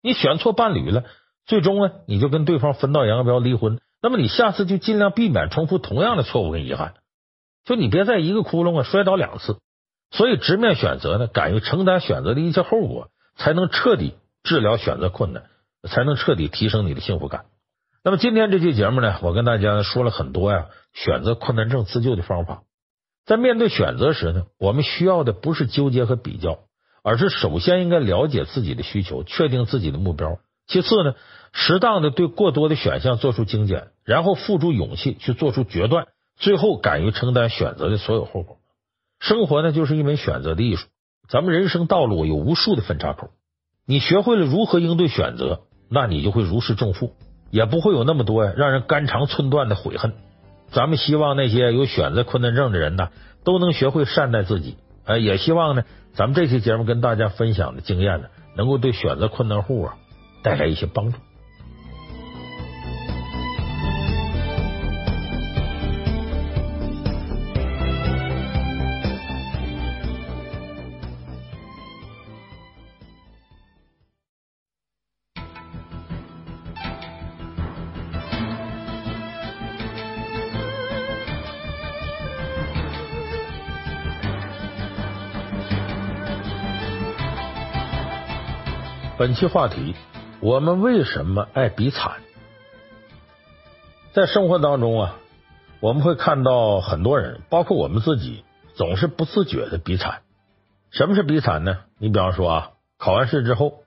[0.01, 1.05] 你选错伴侣了，
[1.45, 3.83] 最终呢，你就跟对方分道扬镳离婚。
[4.01, 6.95] 那么你下次就尽量避免重复同样的错误跟遗憾，
[7.67, 9.59] 就你别在一个窟窿啊摔倒两次。
[10.11, 15.43] 所以直面选择呢，敢于承担选择的一切后果，才能彻底治疗选择困难，
[15.87, 17.45] 才能彻底提升你的幸福感。
[18.03, 22.63] 那么今天这期节目呢，我跟大家说了很多呀，选择困难症自救的方法。
[23.25, 26.59] 在面对选择时呢，我们需要的不是纠结和比较，
[27.03, 30.39] 而是首先应该了解自己的需求，确定自己的目标。
[30.67, 31.15] 其次呢，
[31.53, 36.07] 适当的对过多的选项做出精简，然后付出勇气去做出决断，
[36.37, 38.59] 最后敢于承担选择的所有后果。
[39.21, 40.89] 生活呢，就是一门选择的艺术。
[41.29, 43.31] 咱们人生道路有无数的分岔口，
[43.87, 47.15] 你学会了如何应对选择，那你就会如释重负，
[47.51, 50.15] 也不会有那么多呀让人肝肠寸断的悔恨。
[50.73, 53.11] 咱们希望那些有选择困难症的人呢，
[53.45, 54.77] 都能学会善待自己。
[55.05, 59.97] 呃，也希望呢，咱们这期节目跟大家分享的经验呢，能够对选择困难户啊
[60.43, 61.19] 带来一些帮助。
[89.23, 89.95] 本期话题：
[90.41, 92.15] 我们为什么爱比惨？
[94.13, 95.15] 在生活当中啊，
[95.79, 100.23] 我们会看到很多人，包括我们自己，总是不自觉的比惨。
[100.91, 101.85] 什么是比惨呢？
[101.99, 103.85] 你比方说啊，考完试之后，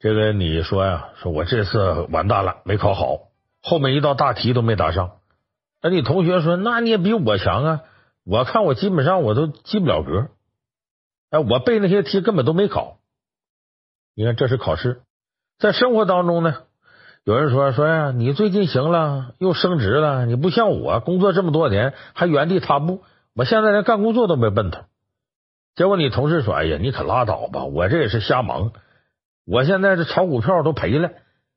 [0.00, 3.28] 这个你说呀，说我这次完蛋了，没考好，
[3.62, 5.12] 后面一道大题都没答上。
[5.80, 7.80] 那你同学说，那你也比我强啊？
[8.26, 10.26] 我看我基本上我都及不了格，
[11.30, 12.96] 哎，我背那些题根本都没考。
[14.20, 15.00] 你看，这是考试。
[15.58, 16.54] 在生活当中呢，
[17.24, 23.02] 有人说说呀，你最近行了，又升职了，你不像我，工作这么多年还原地踏步，
[23.34, 24.82] 我现在连干工作都没奔头。
[25.74, 28.72] 结果你同事说，哎呀，你可拉倒吧，我这也是瞎忙。
[29.46, 31.12] 我现在这炒股票都赔了，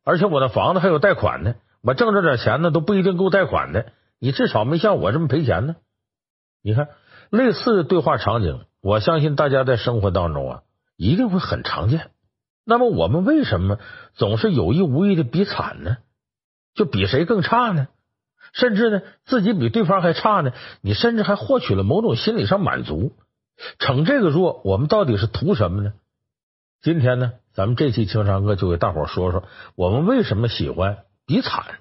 [0.05, 3.87] 而且我的房子还有贷款呢，我挣着点钱呢都不一定够贷款的。
[4.19, 5.75] 你至少没像我这么赔钱呢。
[6.61, 6.87] 你看，
[7.29, 10.61] 类似的对话场景，我相信大家在生活当中啊，
[10.95, 12.09] 一定会很常见。
[12.65, 13.79] 那么我们为什么
[14.13, 15.97] 总是有意无意的比惨呢？
[16.73, 17.87] 就比谁更差呢？
[18.53, 20.53] 甚至呢，自己比对方还差呢？
[20.81, 23.13] 你甚至还获取了某种心理上满足，
[23.79, 25.93] 逞这个弱，我们到底是图什么呢？
[26.81, 29.43] 今天呢，咱们这期情商课就给大伙说说，
[29.75, 31.79] 我们为什么喜欢比惨？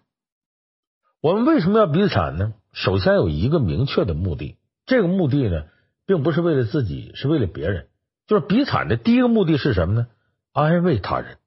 [1.21, 2.55] 我们为什么要比惨呢？
[2.73, 5.65] 首先有一个明确的目的，这个目的呢，
[6.07, 7.89] 并不是为了自己，是为了别人。
[8.27, 10.07] 就是比惨的第一个目的是什么呢？
[10.53, 11.39] 安慰他人，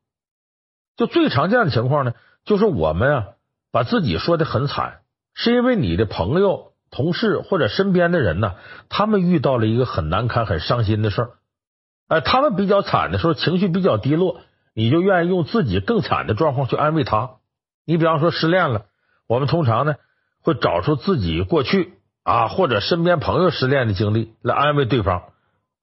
[0.97, 2.13] 就最常见的情况呢，
[2.43, 3.25] 就是我们啊
[3.71, 5.01] 把自己说的很惨，
[5.33, 8.55] 是因为你的朋友、同事或者身边的人呢，
[8.89, 11.29] 他们遇到了一个很难堪、很伤心的事儿，
[12.07, 14.41] 哎，他们比较惨的时候，情绪比较低落，
[14.73, 17.31] 你就愿意用自己更惨的状况去安慰他。
[17.85, 18.85] 你比方说失恋了，
[19.27, 19.95] 我们通常呢
[20.41, 25.23] 会找出自己过去啊或者身边朋友失恋的经历来安慰对方，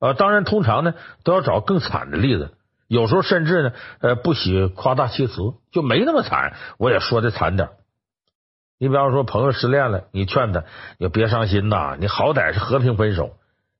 [0.01, 2.55] 呃，当然通常呢都要找更惨的例子。
[2.93, 7.71] 有时候甚至呢，呃，不喜夸大其词，就没那么惨，我也说的惨点。
[8.79, 10.65] 你比方说，朋友失恋了，你劝他，
[10.99, 13.31] 你别伤心呐，你好歹是和平分手。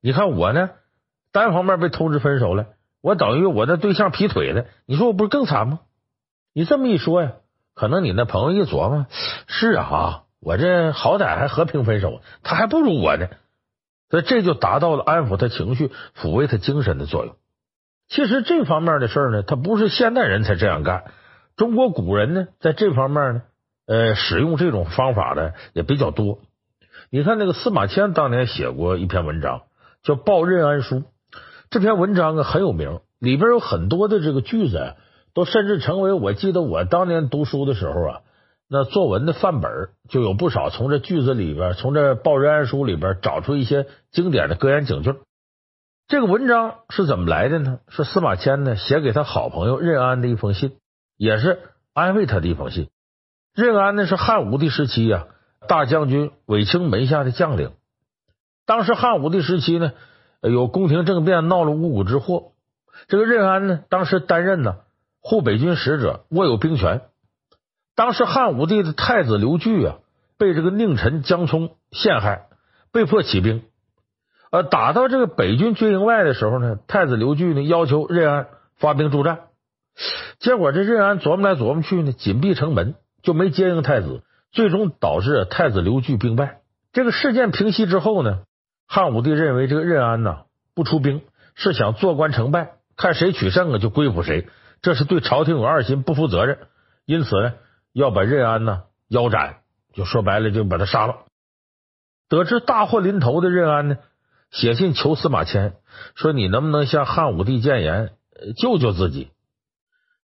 [0.01, 0.71] 你看我呢，
[1.31, 2.65] 单方面被通知分手了，
[3.03, 5.81] 我等于我的对象劈腿了，你说我不是更惨吗？
[6.55, 7.33] 你这么一说呀，
[7.75, 9.05] 可能你那朋友一琢磨，
[9.45, 13.27] 是啊，我这好歹还和平分手，他还不如我呢，
[14.09, 17.35] 所以这就达到了安抚他情绪、抚慰他精神的作用。
[18.13, 21.05] 其实这方面的事儿呢，他不是现代人才这样干。
[21.55, 23.41] 中国古人呢，在这方面呢，
[23.87, 26.37] 呃，使用这种方法的也比较多。
[27.09, 29.63] 你看那个司马迁当年写过一篇文章，
[30.03, 30.97] 叫《报任安书》。
[31.71, 34.93] 这篇文章啊很有名，里边有很多的这个句子，
[35.33, 38.19] 都甚至成为我记得我当年读书的时候啊，
[38.69, 39.71] 那作文的范本
[40.07, 45.15] 就有不少从这句子里边，从这《报任安书》里边找出一些经典的格言警句。
[46.13, 47.79] 这个文章是怎么来的呢？
[47.87, 50.77] 是司马迁呢写给他好朋友任安的一封信，
[51.17, 51.57] 也是
[51.91, 52.91] 安慰他的一封信。
[53.55, 55.25] 任安呢是汉武帝时期呀、
[55.59, 57.71] 啊、大将军卫青门下的将领。
[58.67, 59.91] 当时汉武帝时期呢
[60.43, 62.51] 有宫廷政变，闹了五谷之祸。
[63.07, 64.75] 这个任安呢当时担任呢
[65.19, 67.01] 护北军使者，握有兵权。
[67.95, 69.95] 当时汉武帝的太子刘据啊
[70.37, 72.49] 被这个佞臣江充陷害，
[72.91, 73.63] 被迫起兵。
[74.53, 79.47] 呃，打到这个北军军营外的时候呢，太子刘据呢要求任安发兵助战，
[80.37, 86.59] 结果这任安琢磨来琢磨去呢，紧闭城门就没接应太子，最终导致太子刘据兵败。
[86.91, 88.41] 这个事件平息之后呢，
[88.87, 90.43] 汉武帝认为这个任安呐
[90.75, 91.23] 不出兵
[91.55, 94.47] 是想坐观成败，看谁取胜啊就归附谁，
[94.83, 96.59] 这是对朝廷有二心，不负责任，
[97.07, 97.53] 因此呢
[97.91, 99.61] 要把任安呢腰斩，
[99.95, 101.23] 就说白了就把他杀了。
[102.29, 103.97] 得知大祸临头的任安呢。
[104.53, 105.77] 写信求司马迁，
[106.13, 108.11] 说你能不能向汉武帝谏言，
[108.55, 109.31] 救救自己？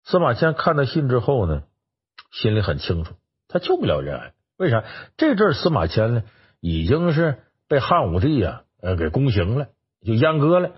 [0.04, 1.62] 司马迁看到信之后呢，
[2.30, 3.14] 心里很清楚，
[3.48, 4.34] 他救不了任安。
[4.58, 4.84] 为啥？
[5.16, 6.22] 这阵司马迁呢，
[6.60, 7.38] 已经是
[7.68, 9.68] 被汉武帝啊呃给宫刑了，
[10.04, 10.72] 就阉割了，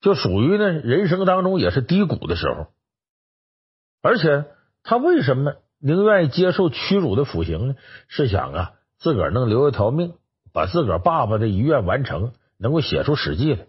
[0.00, 2.66] 就属于呢人生当中也是低谷的时候。
[4.02, 4.46] 而且
[4.82, 7.74] 他为什么宁愿意接受屈辱的腐刑呢？
[8.08, 10.14] 是想啊自个儿能留一条命，
[10.52, 13.66] 把自个儿爸爸的遗愿完成，能够写出史记来。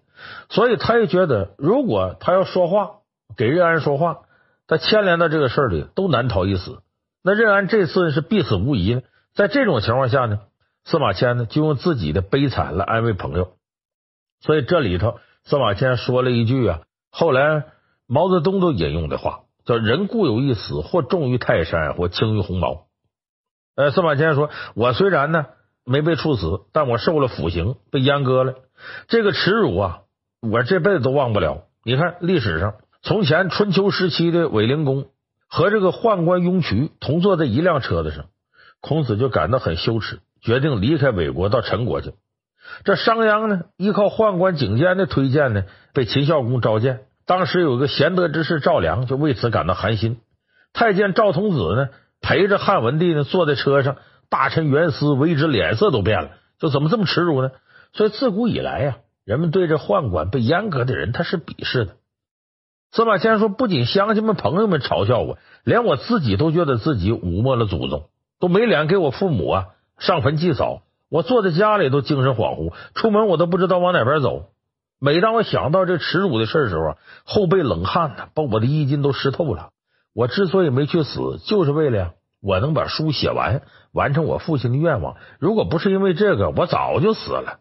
[0.49, 2.99] 所以他也觉得，如果他要说话，
[3.35, 4.21] 给任安说话。
[4.69, 6.81] 他牵连到这个事儿里，都难逃一死。
[7.23, 9.01] 那任安这次是必死无疑呢。
[9.33, 10.39] 在这种情况下呢，
[10.83, 13.53] 司马迁呢就用自己的悲惨来安慰朋友。
[14.41, 17.63] 所以这里头，司马迁说了一句啊，后来
[18.07, 22.87] 毛泽东都引用的话，叫“人固有一死，或重于泰山，或轻于鸿毛”。
[23.77, 25.45] 呃，司马迁说：“我虽然呢
[25.87, 28.53] 没被处死，但我受了腐刑，被阉割了。
[29.07, 29.99] 这个耻辱啊，
[30.41, 31.63] 我这辈子都忘不了。
[31.83, 35.05] 你看历史上。”从前春秋时期的卫灵公
[35.47, 38.25] 和这个宦官雍渠同坐在一辆车子上，
[38.81, 42.11] 孔子就感到很羞耻，决定离开卫国到陈国去。
[42.83, 47.01] 这商鞅呢，依靠宦官景监的推荐呢，被秦孝公召见。
[47.25, 50.19] 当时有一个贤德之士赵良，就为此感到寒心。
[50.73, 53.95] 太监赵童子呢，陪着汉文帝呢坐在车上，
[54.29, 57.51] 大臣袁思为之脸色都变了，就怎么这么耻辱呢？
[57.93, 61.95] 所以自古以来呀，人们对这宦官被阉割的人，他是鄙视的。
[62.91, 68.09] 司马迁说：“不仅乡亲们、朋友们嘲笑我，连我自己都觉得自己辱没了祖宗，
[68.39, 69.65] 都没脸给我父母啊
[69.97, 70.81] 上坟祭扫。
[71.09, 74.45] 我坐在家里都精神恍惚，出门我都不知道往哪边走。
[74.99, 79.69] 每当我想到这耻辱的事的时候啊，后背冷汗呢，把我的衣襟都湿透了。
[80.13, 82.11] 我之所以没去死，就是为了呀
[82.41, 85.17] 我能把书写完，完成我父亲的愿望。
[85.39, 87.59] 如果不是因为这个，我早就死了。”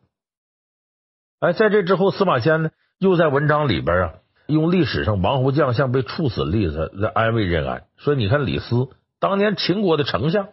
[1.41, 4.15] 哎，在这之后，司马迁呢又在文章里边啊。
[4.47, 10.51] 用历史上王侯将相被处死的例子来安慰任安，说：“你看李斯当年秦国的丞相，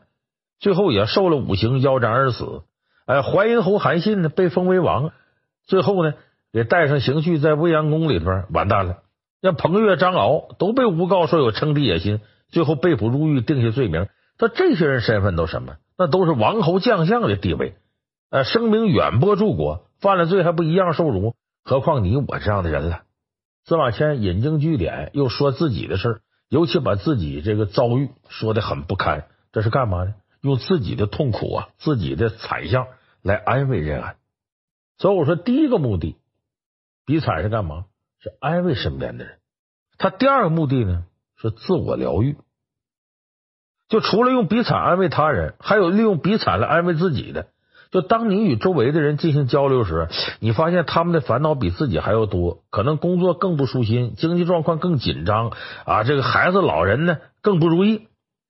[0.59, 2.63] 最后也受了五刑，腰斩而死。
[3.05, 5.11] 哎，淮阴侯韩信呢，被封为王，
[5.67, 6.15] 最后呢
[6.51, 9.03] 也带上刑具在未央宫里边完蛋了。
[9.43, 12.19] 像彭越、张敖都被诬告说有称帝野心，
[12.53, 14.07] 最后被捕入狱，定下罪名。
[14.37, 15.77] 他这些人身份都什么？
[15.97, 17.75] 那都是王侯将相的地位，
[18.29, 21.35] 呃，声名远播诸国，犯了罪还不一样受辱？
[21.63, 23.01] 何况你我这样的人了？”
[23.65, 29.25] 司马迁引经据典，又说自己的事儿，尤其把自己这个遭遇说得很不堪。
[29.51, 30.13] 这是干嘛呢？
[30.41, 32.85] 用自己的痛苦啊，自己的惨相
[33.21, 34.17] 来安慰任安。
[34.97, 36.17] 所以我说，第一个目的，
[37.05, 37.85] 比惨是干嘛？
[38.19, 39.39] 是安慰身边的人。
[39.97, 41.05] 他第二个目的呢，
[41.43, 42.37] 是自我疗愈。
[43.89, 47.47] 就除了用比惨安慰他人，还有利用比惨来安慰自己的。
[47.91, 50.07] 就当你与周围的人进行交流时，
[50.39, 55.51] 你发现他们的烦恼比自己还要多，可能工作更不舒心，经济状况更紧张
[55.85, 58.07] 啊，这个孩子、老人呢更不如意。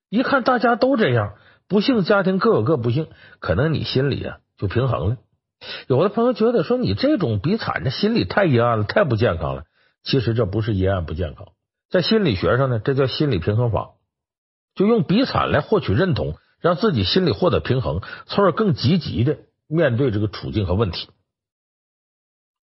[0.09, 1.33] 一看大家都这样，
[1.67, 3.07] 不幸家庭各有各不幸，
[3.39, 5.17] 可能你心里啊就平衡了。
[5.87, 9.63] 有的朋友觉得说你这种比惨，这心理太阴暗了，太不健康了。
[10.03, 11.47] 其实这不是阴暗不健康，
[11.93, 13.91] 在心理学上呢，这叫心理平衡法，
[14.73, 16.35] 就用比惨来获取认同。
[16.59, 21.09] 让自己心里获得平衡，从而更积极的面对这个处境和问题。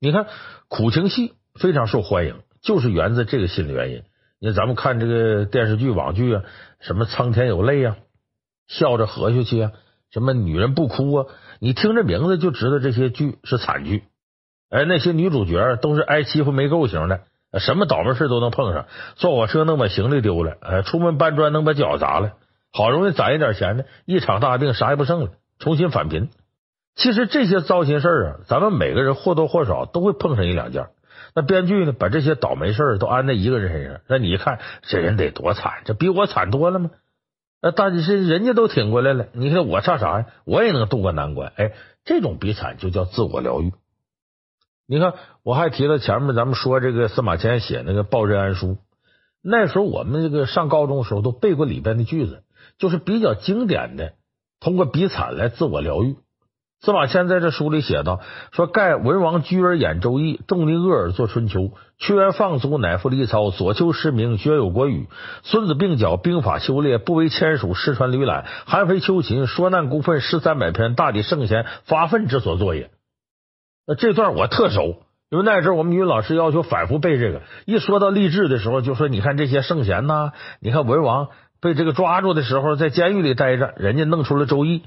[0.01, 0.27] 你看，
[0.69, 4.03] 苦情戏非常受欢迎，就是源自这个心理原因。
[4.38, 6.45] 你看，咱们看这个电视剧、网剧啊，
[6.81, 7.99] 什么《苍天有泪》啊，
[8.69, 9.73] 笑着活下去啊，
[10.11, 11.27] 什么女人不哭啊，
[11.61, 14.05] 你听这名字就知道这些剧是惨剧。
[14.71, 17.25] 哎，那些女主角都是挨欺负没够型的，
[17.58, 18.86] 什么倒霉事都能碰上，
[19.16, 22.32] 坐火车能把行李丢了，哎，出门搬砖能把脚砸了。
[22.72, 26.28] 好容易攒一点钱呢，一场大病啥也不剩了，重新返贫。
[26.94, 30.86] 其实这些糟心事啊，咱们每个人或多或少都会碰上一两件。
[31.34, 36.90] 那编剧呢，把这些倒霉事都安在一个人身上，那你一看这人得多惨，这比我惨多了吗？
[37.62, 40.26] 那大姐是人家都挺过来了，你看我差啥呀？
[40.44, 41.53] 我也能渡过难关。
[41.57, 41.72] 哎，
[42.05, 43.72] 这种比惨就叫自我疗愈。
[44.91, 45.14] 你看，
[45.45, 48.76] 我还提到前面咱们说这个司马迁写那个报任安书，
[49.41, 52.43] 那时候我们这个上高中的时候都背过里边的句子。
[52.76, 54.14] 就是比较经典的，
[54.59, 56.16] 通过比惨来自我疗愈。
[56.80, 58.20] 司马迁在这书里写道
[58.51, 65.09] ：“说盖文王居而演周易，仲尼厄尔作春秋，屈原放逐，乃复离操，左丘失明，学有国语。
[65.45, 68.45] 孙子并角，兵法修列，不为签署，失传吕览。
[68.66, 72.91] 韩非秋秦，说难孤愤，诗三百篇，大抵圣贤发愤之所作也。”
[73.87, 77.43] 那这段我特熟，因为那时候我们语文老师要求反复背这个。
[77.66, 81.28] 一说到励志的时候，就说你看这些圣贤呐，你看文王。
[81.62, 84.78] 被这个抓住的时候，在监狱里待着，人家弄出了《周易》。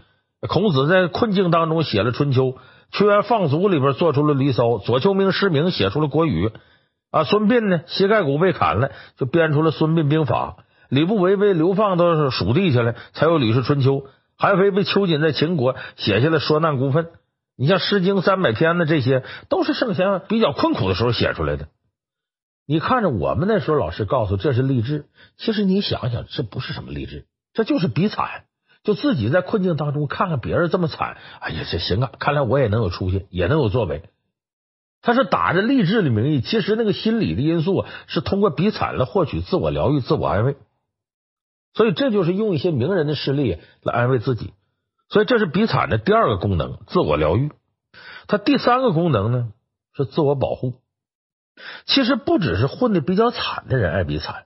[0.47, 2.45] 孔子在困境当中写了《春秋》，
[2.89, 6.47] 屈原放逐里边做出了《离骚》，左丘明失明写出了《国语》
[7.11, 7.25] 啊。
[7.25, 10.55] 孙膑呢，膝盖骨被砍了，就编出了《孙膑兵法》。
[10.89, 13.91] 吕不韦被流放到蜀地去了，才有《吕氏春秋》。
[14.35, 17.05] 韩非被囚禁在秦国，写下了《说难孤愤》。
[17.55, 21.67] 你像《诗经》三百篇的这些，都是圣贤比较困苦的时候写出来的。
[22.65, 25.05] 你看着我们那时候老师告诉这是励志，
[25.37, 28.45] 其实你想想，这不是什么励志，这就是比惨。
[28.83, 32.11] 就自己在困境当中看看别人这么惨，哎呀，这行啊！
[32.19, 34.03] 看来我也能有出息，也能有作为。
[35.01, 40.57] 他是打着励志的名义，其实那个心理的因素，是通过比惨来获取自我疗愈、自我安慰。
[41.73, 44.53] 所以这就是用一些名人的事例来安慰自己。
[45.09, 47.51] 所以这是比惨的第二个功能，自我疗愈。
[48.27, 49.49] 它第三个功能呢，
[49.95, 50.81] 是自我保护。
[51.85, 54.45] 其实不只是混的比较惨的人爱比惨，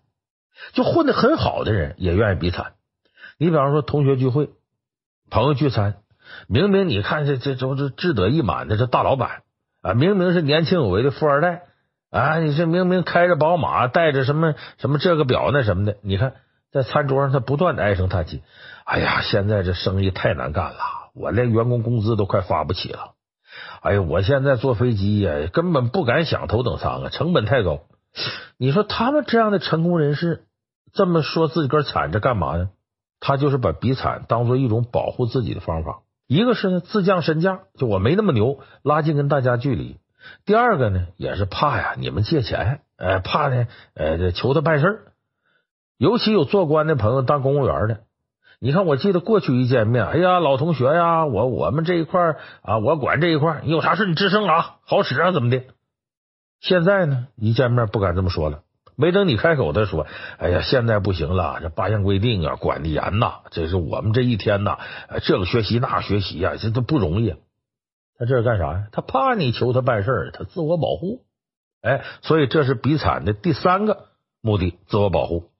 [0.74, 2.74] 就混的很好的人也愿意比惨。
[3.38, 4.49] 你比方说同学聚会、
[5.30, 5.99] 朋友聚餐，
[6.47, 9.43] 明明你看这这都是志得意满的这大老板
[9.82, 11.64] 啊，明明是年轻有为的富二代
[12.10, 16.34] 啊，你这明明开着宝马，带着什么什么这个表那什么的，你看
[16.72, 18.43] 在餐桌上他不断的唉声叹气，
[18.88, 20.80] 哎呀，现在这生意太难干了，
[21.14, 23.16] 我连员工工资都快发不起了，
[23.82, 27.82] 哎呀，我现在坐飞机呀，根本不敢想头等舱啊，成本太高。
[28.58, 30.46] 你说他们这样的成功人士
[30.94, 32.70] 这么说自己个儿惨着干嘛呢？
[33.20, 39.98] 他就是把比惨当做一种保护自己的方法，一个是自降身价，就我没那么牛，拉近跟大家距离；
[40.46, 45.02] 第二个呢也是怕呀你们借钱，呃怕呢呃求他办事儿。
[45.98, 48.02] 尤其有做官的朋友当公务员的，
[48.60, 55.64] 你看我记得过去一见面，哎呀老同学呀，我我们这一块啊我管这一块，你有啥事你吱声啊，好使啊怎么的？
[56.60, 58.64] 现在呢一见面不敢这么说了。
[58.99, 60.08] 没等你开口，他说
[60.41, 63.41] ：“哎呀，现在不行了，这八项规定啊，管的严呐。
[63.51, 64.80] 这是我们这一天呐，
[65.22, 67.36] 这个学习那学习呀，这都不容易。
[68.18, 68.88] 他这是干啥呀？
[68.91, 71.22] 他怕你求他办事，他自我保护。
[71.84, 74.08] 哎，所以这是比惨的第三个
[74.41, 75.51] 目的，自我保护。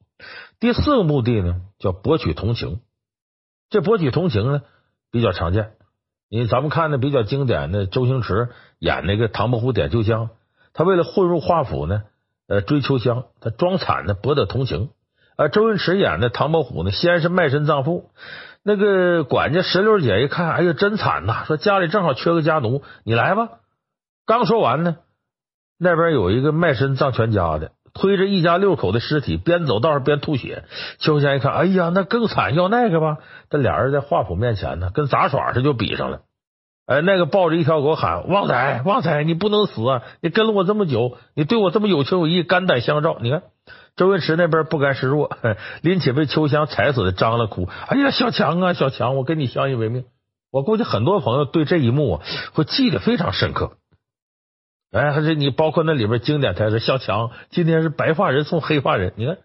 [0.60, 2.80] 第四个目的呢，叫博取同情。
[3.70, 4.61] 这博取同情呢，
[5.11, 5.72] 比较常见。
[6.30, 8.49] 你咱们看的比较经典的周星驰
[8.80, 10.30] 演那个唐伯虎点秋香，
[10.74, 12.03] 他为了混入华府呢。”
[12.49, 14.91] 呃，追秋香，他装惨呢博得同情。
[15.36, 18.09] 呃，周星驰演的唐伯虎呢，先是卖身葬父，
[18.63, 21.43] 那个管家石榴姐一看，哎呀，真惨呐！
[21.45, 23.49] 说家里正好缺个家奴，你来吧。
[24.26, 24.95] 刚说完呢，
[25.78, 30.64] 那边有一个卖身葬全家的，推着一家六口的尸体，边走道上边吐血。
[31.00, 33.18] 秋香一看，哎呀，那更惨，要那个吧？
[33.50, 36.22] 这俩人在华府面前呢，跟杂耍似的就比上了。
[36.86, 40.04] 哎，那个抱着一条狗喊：“旺仔，旺仔，你不能死啊！
[40.22, 43.18] 你跟了我这么久，你对我这么有情有义，肝胆相照。
[43.20, 43.43] 你看，
[43.98, 45.36] 周星驰那边不甘示弱，
[45.82, 47.68] 拎起被秋香踩死的张了哭。
[47.88, 50.06] 哎呀，小强啊，小强，我跟你相依为命。
[50.50, 52.22] 我估计很多朋友对这一幕
[52.54, 53.74] 会记得非常深刻。
[54.92, 59.14] 哎，还是你包括那里边经典台词：小强，今天是白发人送黑发人。
[59.18, 59.38] 你看，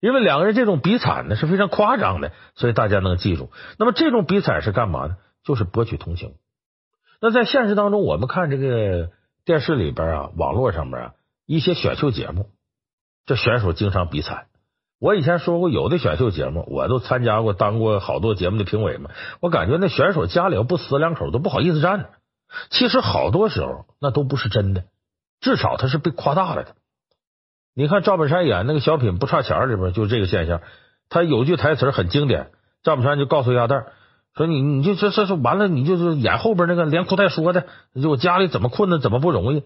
[0.00, 3.50] 因为两个人这种比惨呢是非常夸张的，所以大家能记住。
[3.78, 5.16] 那么这种比惨是干嘛呢？
[5.44, 6.34] 就是博取同情。
[7.20, 9.10] 那在现实当中，我们看这个
[9.44, 11.12] 电视里边啊，网络上面啊，
[11.46, 12.50] 一些选秀节目，
[13.26, 14.46] 这选手经常比惨。
[14.98, 19.10] 我以前说过，有的选秀节目我都参加过，当过好多节目的评委嘛。
[19.40, 22.10] 我感觉那选手家里要不死两口都不好意思站着。
[22.70, 24.84] 其实好多时候那都不是真的，
[25.40, 26.74] 至少他是被夸大了的。
[27.74, 30.60] 你看赵本山演那个小品不差钱里边就这个现象。
[31.08, 32.50] 他有句台词很经典，
[32.82, 33.86] 赵本山就告诉鸭蛋。
[34.34, 37.66] 说你你就这这这完了，你就是演后边那个连哭带说的，
[38.00, 39.62] 就我家里怎么困难，怎么不容易？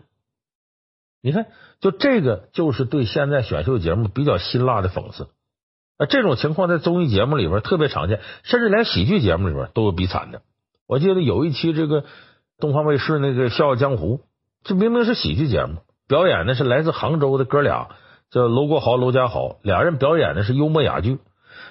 [1.22, 1.46] 你看，
[1.80, 5.28] 就这个就是对现在选秀节目比较辛辣的讽刺。
[5.96, 10.42] 啊，这种情况在综艺节目里边特别常见，甚至连喜剧节目里边都有比惨的。
[10.86, 12.04] 我记得有一期这个
[12.60, 14.16] 东方卫视那个《笑傲江湖》，
[14.64, 15.76] 这明明是喜剧节目，
[16.08, 17.88] 表演的是来自杭州的哥俩，
[18.32, 21.18] 叫楼国豪、楼家豪，俩人表演的是幽默哑剧。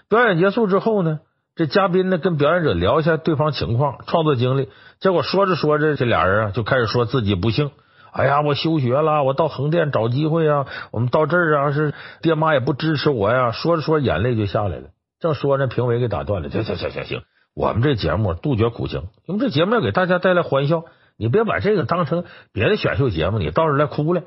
[0.07, 1.19] 表演结束之后呢，
[1.55, 4.69] 这嘉宾呢，跟表演者聊一下对方情况、创作经历，
[5.01, 7.71] 结果说着说着，这俩人啊就开始说自己不幸。
[8.13, 13.51] 哎呀，我休学了，我到横店找机会啊，我们到这儿啊是爹妈也不支持我呀。
[13.51, 14.85] 说着说，眼泪就下来了。
[15.19, 17.21] 正说着，评委给打断了：行行行行行，
[17.57, 20.85] 我们这节目杜绝苦情，因为这节目要给大家带来欢笑，
[21.17, 24.21] 你别把这个当成别的选秀节目，你到这来哭了。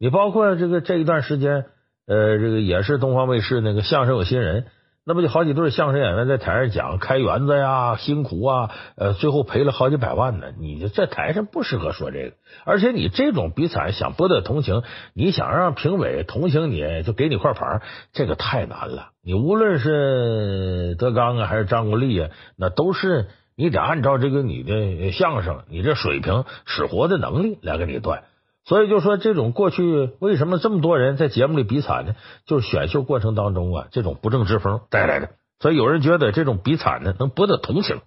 [0.00, 1.66] 你包括这个这一段时间，
[2.08, 4.66] 呃，这个也是东方卫视那个相声有新人。
[5.06, 10.46] 那不就好几对相声演员在台上讲开园子呀，辛苦啊，呃，最后赔了好几百万呢。
[10.58, 14.82] 你就在台上不适合说这个，而且你这种比惨想博得同情，
[15.12, 17.82] 你想让评委同情你，就给你块牌，
[18.14, 19.08] 这个太难了。
[19.22, 28.24] 你无论是德纲啊，还是张国立啊，那都是你得按照这个你的相声、你这水平、使活的能力来给你断。
[28.64, 32.14] 所以就说这种过去为什么这么多人在节目里比惨呢？
[32.46, 35.30] 就是选秀过程当中啊，这种不正之风带来的。
[35.60, 38.00] 所以有人觉得这种比惨呢，能博得同情。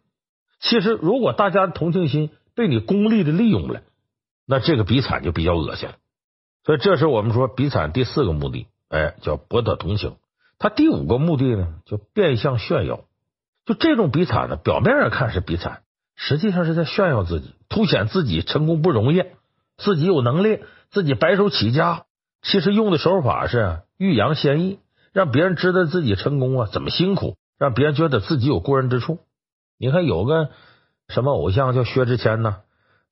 [0.59, 3.81] 其实如果大家的同情心被你功利的利用了，
[4.47, 5.95] 那这个比惨就比较恶心了。
[6.65, 10.15] 所以这是我们说比惨第四个目的，哎，叫博得同情。
[10.57, 13.01] 他第五个目的呢，叫变相炫耀。
[13.65, 15.83] 就这种比惨呢，表面上看是比惨，
[16.15, 19.23] 实际上是在炫耀自己，凸显自己成功不容易。
[19.77, 20.59] 自己有能力，
[20.89, 22.03] 自己白手起家，
[22.41, 24.79] 其实用的手法是欲扬先抑，
[25.13, 29.19] 让别人知道自己成功啊怎么辛苦，让别人觉得自己有过人之处。
[29.77, 30.49] 你看有个
[31.07, 32.57] 什么偶像叫薛之谦呢，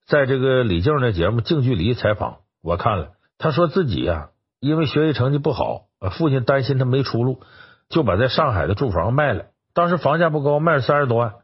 [0.06, 5.84] 在这个李静的节目近距离采访，我看了，他说自己呀，因为学习成绩不好，
[6.18, 7.40] 父亲担心他没出路，
[7.88, 9.46] 就把在上海的住房卖了。
[9.72, 11.34] 当时房价不高，卖了三十多万，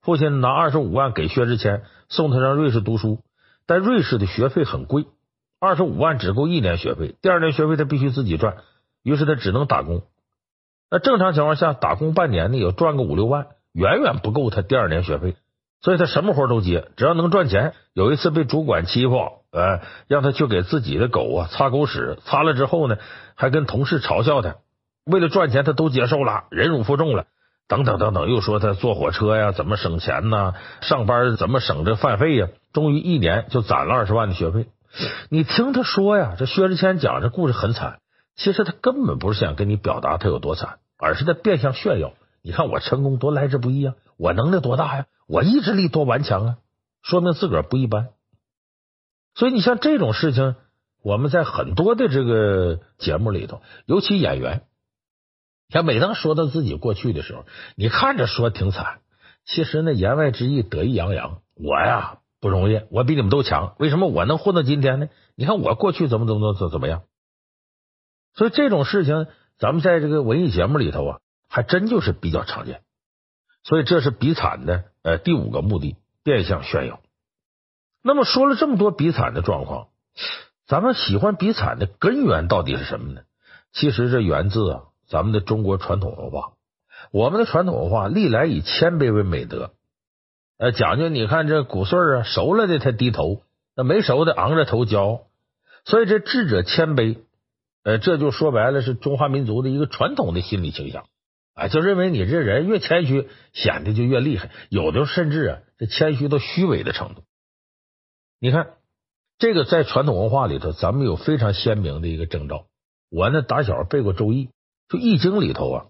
[0.00, 3.20] 父亲拿二十五万给薛之谦，送他上瑞士读书。
[3.70, 5.06] 但瑞士的学费很贵，
[5.60, 8.56] 二十五万只够一年学费，第二年学费他必须自己赚，
[9.04, 10.02] 于是他只能打工。
[10.90, 15.36] 那正常情况下，打工半年呢，也赚个五六万，远远不够他第二年学费，
[15.82, 17.74] 所以他什么活都接，只要能赚钱。
[17.92, 19.14] 有一次被主管欺负，
[19.52, 22.96] 呃，让他去给自己的狗啊擦狗屎，擦了之后呢，
[23.36, 24.56] 还跟同事嘲笑他，
[25.04, 27.26] 为了赚钱，他都接受了，忍辱负重了。
[27.68, 30.54] 等等等等，又说他坐火车呀，怎么省钱呢？
[30.80, 32.48] 上班怎么省这饭费呀？
[32.72, 34.68] 终于一年就攒了二十万的学费。
[35.28, 38.00] 你听他说呀，这薛之谦讲这故事很惨，
[38.36, 42.14] 其实他根本不是想跟你表达他有多惨，而是在变相炫耀。
[42.42, 46.56] 你看我成功多来之不易啊，我能耐多大呀，我意志力多顽强啊，
[47.02, 48.08] 说明自个儿不一般。
[49.34, 50.56] 所以你像这种事情，
[51.02, 54.62] 我们在很多的这个节目里头，尤其演员。
[55.68, 57.44] 像每当说到自己过去的时候，
[57.76, 59.00] 你看着说挺惨，
[59.44, 61.42] 其实呢言外之意得意洋洋。
[61.54, 65.08] 我呀不容易，我比你们都强，为什么我能混到今天呢？
[65.34, 67.02] 你看我过去怎么怎么怎么怎么样。
[68.34, 69.26] 所以这种事情，
[69.58, 72.82] 咱们在这个文艺节目里头啊，还真就是比较常见。
[73.62, 77.00] 所以这是比惨的呃第五个目的，变相炫耀。
[78.02, 79.88] 那么说了这么多比惨的状况，
[80.66, 83.22] 咱们喜欢比惨的根源到底是什么呢？
[83.72, 84.82] 其实这源自啊。
[85.10, 86.52] 咱们的中国传统文化，
[87.10, 89.72] 我们的传统文化历来以谦卑为美德，
[90.60, 93.40] 呃，讲究你看这谷穗啊，熟了的他低头，
[93.74, 95.22] 那没熟的昂着头骄傲，
[95.86, 97.16] 所以这智者谦卑，
[97.82, 101.06] 呃，这就说白了是中华民族的一个传统的心理倾向，
[101.54, 107.22] 啊，就认为你这人越谦虚，显得就越厉害，有的甚至啊，这谦虚到虚伪的程度。
[108.38, 108.74] 你看
[109.38, 112.66] 这个在传统文化里头，咱们有非常鲜明的一个征兆。
[113.10, 114.46] 我呢打小背过《周易》。
[114.90, 115.86] 就易经里头啊，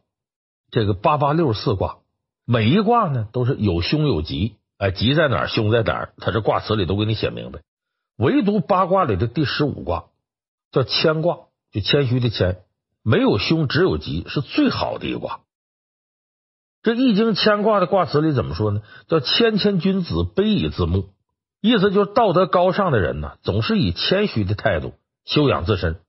[0.71, 2.01] 这个八八六十四卦，
[2.45, 7.61] 每一卦呢都是有凶有吉，哎，吉在哪儿，凶在哪儿，他这卦辞里都给你写明白。
[8.17, 10.07] 唯独八卦里的第十五卦
[10.73, 12.63] 叫谦卦，就谦虚的谦，
[13.03, 15.41] 没有凶，只有吉，是最好的一卦。
[16.83, 18.81] 这易经谦卦的卦辞里怎么说呢？
[19.07, 21.11] 叫谦谦君子，卑以自牧，
[21.61, 24.95] 意思就是道德高尚的人呢，总是以谦虚的态度
[25.27, 26.01] 修养自身。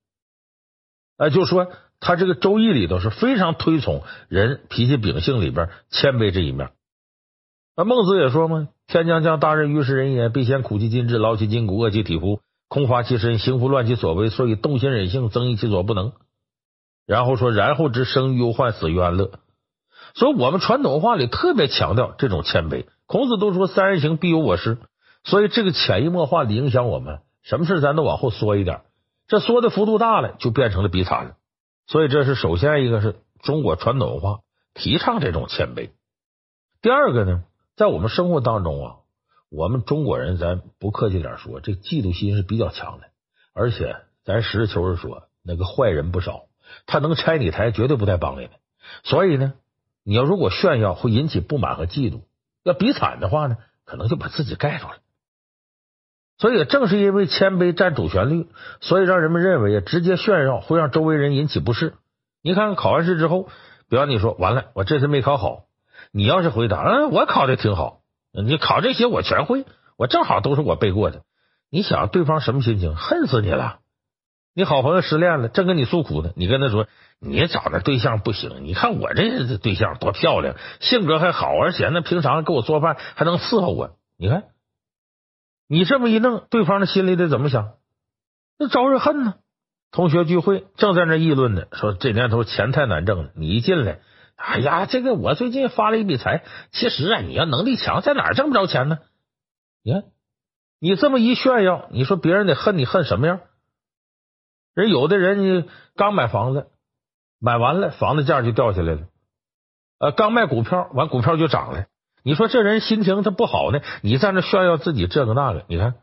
[1.17, 1.71] 哎，就说。
[2.03, 6.71] 他这个《周易》里头是非常推崇人脾气秉性里边谦卑这一面。
[7.81, 16.11] 那孟子也说嘛：“天将降大任于斯人也，必先苦其心志，劳其筋骨，饿其体肤，空乏其身，行拂乱其所为，所以动心忍性，增益其所不能。”
[17.07, 19.31] 然后说：“然后知生于忧患，死于安乐。”
[20.13, 22.85] 所以，我们传统文化里特别强调这种谦卑。
[23.07, 24.77] 孔子都说：“三人行，必有我师。”
[25.25, 28.81] 所以，这个潜移默化的影响我们，什么事咱都往后缩一点。
[29.27, 31.31] 这缩的幅度大了，就变成了比惨了。
[31.87, 34.41] 所以这是首先一个是中国传统文化
[34.75, 35.89] 提倡这种谦卑。
[36.83, 37.41] 第二个呢，
[37.81, 38.95] 在我们生活当中啊，
[39.49, 43.07] 我们中国人咱不客气点说，这嫉妒心是比较强的。
[43.55, 46.43] 而且咱实事求是说，那个坏人不少，
[46.85, 48.51] 他能拆你台，绝对不带帮你的。
[49.01, 49.53] 所以呢，
[50.03, 52.21] 你要如果炫耀，会引起不满和嫉妒。
[52.61, 54.97] 要比惨的话呢，可能就把自己盖住了。
[56.37, 58.47] 所以正是因为谦卑占主旋律，
[58.79, 61.95] 所以让人们认为直接炫耀会让周围人引起不适。
[62.43, 63.49] 你看看考完试之后，
[63.89, 65.63] 比方你说完了，我这次没考好，
[66.11, 67.99] 你要是回答，嗯，我考的挺好，
[68.31, 69.65] 你考这些我全会，
[69.97, 71.21] 我正好都是我背过的。
[71.69, 72.95] 你想对方什么心情？
[72.95, 73.79] 恨死你了！
[74.53, 76.87] 你好朋友失恋了，正跟你诉苦呢，你跟他说
[77.19, 84.43] 你找那对象不行，你看我这对象多漂亮，性格还好，而且那平常给我做饭还能伺候我，你看。
[85.69, 87.75] 你这么一弄，对方的心里得怎么想？
[88.59, 89.35] 那招人恨呢。
[89.89, 93.31] 同学聚会正在那议论呢，说这年头钱太难挣了。
[93.35, 93.99] 你一进来，
[94.41, 98.97] 哎呀，这个我最近发了一笔财，其实啊，你要能力强，在哪儿挣不着钱呢？
[99.83, 100.03] 你看，
[100.79, 103.41] 你这么一炫耀，你说别人得恨你恨什么样？
[104.73, 106.67] 人有的人你刚买房子，
[107.39, 109.01] 买完了房子价就掉下来了。
[109.99, 111.85] 呃，刚卖股票完，股票就涨了。
[112.23, 113.81] 你说这人心情他不好呢？
[114.01, 115.95] 你在那炫耀自己这个那个，你看。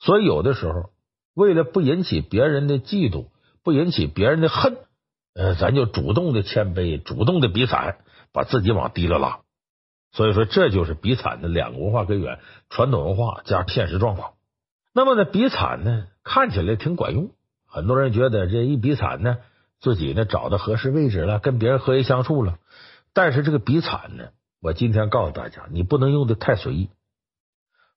[0.00, 0.90] 所以有的时候，
[1.34, 3.28] 为了不引起别人的嫉妒，
[3.62, 4.76] 不引起别人的恨。
[5.34, 7.96] 呃，咱就主动的谦卑，主动的比惨，
[8.32, 9.40] 把自己往低了拉。
[10.12, 12.38] 所以说，这就是比惨的两个文化根源：
[12.70, 14.34] 传统文化加现实状况。
[14.92, 17.30] 那么呢，比惨呢，看起来挺管用。
[17.66, 19.38] 很多人觉得这一比惨呢，
[19.80, 22.58] 自己呢找到合适位置了，跟别人和谐相处了。
[23.12, 24.28] 但是这个比惨呢，
[24.62, 26.90] 我今天告诉大家，你不能用的太随意。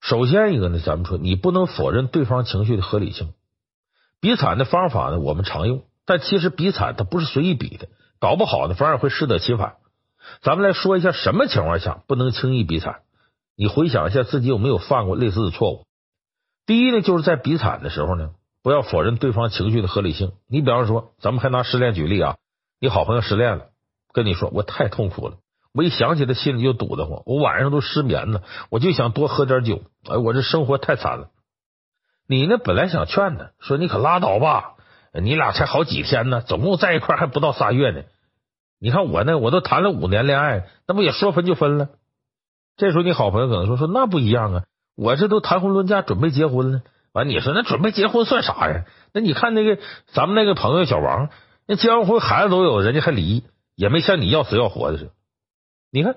[0.02, 3.34] 首先一个呢，咱们说，你不能否认对方情绪的合理性。
[4.20, 5.84] 比惨的方法呢，我们常用。
[6.08, 7.90] 但其实比惨，它不是随意比的，
[8.20, 9.76] 搞不好呢，反而会适得其反。
[10.42, 13.02] 咱们来说一下什么情况下不能轻易比惨。
[13.58, 15.86] 你回想一下自己有没有犯过类似的错误？
[16.66, 18.32] 第一呢，就是在比惨的时候呢，
[18.64, 20.32] 不要否认对方情绪的合理性。
[20.48, 22.38] 你比方说，咱们还拿失恋举例啊，
[22.80, 23.66] 你好朋友失恋了，
[24.14, 25.38] 跟你说我太痛苦了，
[25.74, 29.82] 我一想起他心里就堵得慌，我晚上都失眠了，我就想多喝点酒。
[30.10, 31.32] 哎，我这生活太惨了。
[32.28, 34.76] 你呢，本来想劝他说你可拉倒吧。
[35.22, 38.04] 你俩才好几天呢，总共在一块还不到仨月呢。
[38.80, 41.90] 你看我呢，我都谈了五年恋爱，那不也说分就分了？
[42.76, 44.64] 这时候你好朋友可能说说那不一样啊，
[44.96, 46.82] 我这都谈婚论嫁，准备结婚了。
[47.12, 48.86] 完，你说那准备结婚算啥呀？
[49.14, 51.30] 那你看那个咱们那个朋友小王，
[51.66, 53.44] 那结完婚孩子都有，人家还离，
[53.76, 55.12] 也没像你要死要活的似的。
[55.92, 56.16] 你看，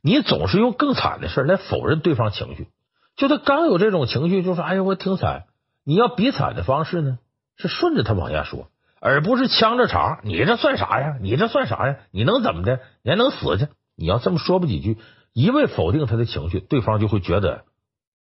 [0.00, 2.68] 你总是用更惨的事来否认对方情绪，
[3.16, 5.44] 就他刚有这种情绪，就说哎呀我挺惨。
[5.84, 7.18] 你要比惨的方式呢？
[7.56, 8.68] 是顺着他往下说，
[9.00, 10.20] 而不是呛着茬。
[10.24, 11.16] 你这算啥呀？
[11.20, 11.96] 你这算啥呀？
[12.10, 12.80] 你能怎么的？
[13.02, 13.68] 你还能死去？
[13.96, 14.98] 你要这么说不几句，
[15.32, 17.64] 一味否定他的情绪，对方就会觉得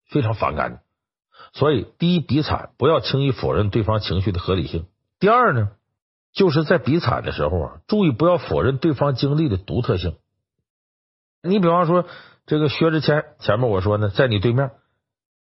[0.09, 0.81] 非常反感。
[1.53, 4.83] 所以，第一，比惨不要轻易否认对方情绪的合理性；
[5.19, 5.69] 第二呢，
[6.33, 10.15] 就是在比惨的时候啊，注意不要否认对方经历的独特性。
[11.43, 12.05] 你比方说，
[12.45, 14.71] 这个薛之谦，前面我说呢，在你对面。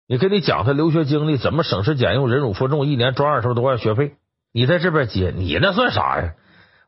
[0.08, 4.16] 你跟你讲他留学经历，怎么省吃俭用、忍辱负重，一年赚二十多万学费。
[4.52, 6.34] 你在这边接，你那算啥呀？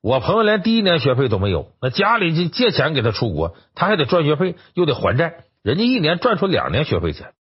[0.01, 5.45] 我朋友连第一年学费都没有，那家里就借钱给他出国，他还得赚学费，又得还债。
[5.63, 7.35] 人家一年赚出两年学费钱，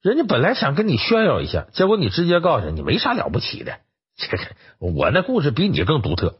[0.00, 3.80] 人家本来想跟你炫耀一下，结果你直接告诉他，你没啥了不起的。
[4.16, 4.42] 这个
[4.78, 6.38] 我那故事比你更独特。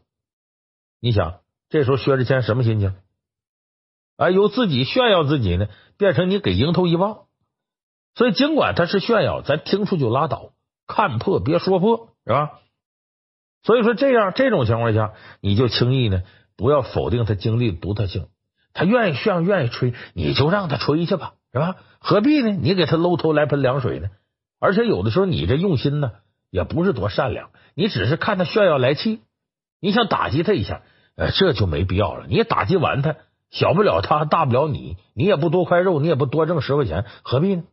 [0.99, 2.95] 你想，这时候薛之谦什么心情？
[4.17, 5.67] 啊，由自己炫耀自己呢，
[5.99, 7.25] 变成你给迎头一棒。
[8.15, 10.51] 所以，尽管他是炫耀，咱听出就拉倒，
[10.87, 12.59] 看破别说破，是吧？
[13.63, 16.21] 所以说，这样这种情况下，你就轻易呢，
[16.55, 18.27] 不要否定他经历的独特性。
[18.73, 21.75] 他愿意炫，愿意吹，你就让他吹去吧，是吧？
[21.99, 22.51] 何必呢？
[22.51, 24.09] 你给他搂头来盆凉水呢？
[24.59, 26.11] 而且有的时候，你这用心呢，
[26.49, 29.21] 也不是多善良，你只是看他炫耀来气，
[29.79, 30.81] 你想打击他一下，
[31.15, 32.25] 呃，这就没必要了。
[32.27, 33.15] 你打击完他，
[33.49, 37.63] 小不了他，大不了你，你也不多块肉，你也不多挣十块钱，何必呢？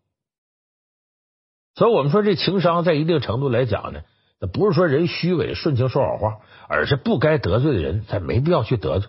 [1.80, 4.02] 所以我们说，这情商在一定程度来讲呢，
[4.38, 9.08] 那不是说人虚伪、顺情说好话，而是不该得罪的人，咱没必要去得罪。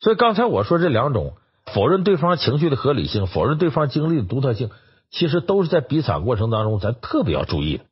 [0.00, 1.34] 所以刚才我说这两种，
[1.66, 4.70] 否认对方情绪的合理性，否认对方经历的独特性，
[5.10, 7.84] 其实都是在比惨过程当中，咱特别要注意的。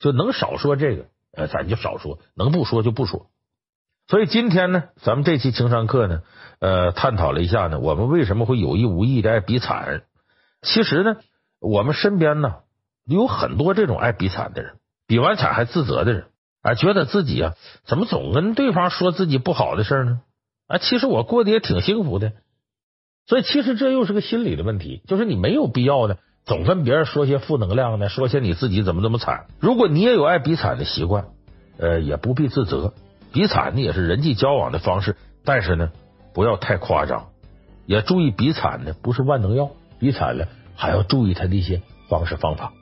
[0.00, 3.28] 就能少说这个，呃，咱就少说；能不说就不说。
[4.08, 6.22] 所以今天呢，咱们这期情商课呢，
[6.58, 10.02] 呃，探讨了一下呢，我们为什么会有意无意的爱比惨？
[10.62, 11.18] 其实呢，
[11.60, 12.56] 我们身边呢。
[13.14, 14.74] 有很多这种爱比惨的人，
[15.06, 16.24] 比完惨还自责的人，
[16.62, 17.54] 啊，觉得自己啊，
[17.84, 20.20] 怎么总跟对方说自己不好的事呢？
[20.66, 22.32] 啊，其实我过得也挺幸福的。
[23.28, 29.46] 所以，其实这又是个心理的问题，就是你没有必要呢，总跟别人说些负能量的，说些你自己怎么怎么惨。
[29.60, 31.26] 如果你也有爱比惨的习惯，
[31.78, 32.94] 呃，也不必自责。
[33.32, 35.90] 比惨呢，也是人际交往的方式，但是呢，
[36.34, 37.28] 不要太夸张，
[37.84, 42.72] 也注意比惨呢不是万能药，比惨了还要注意他的一些方式方法。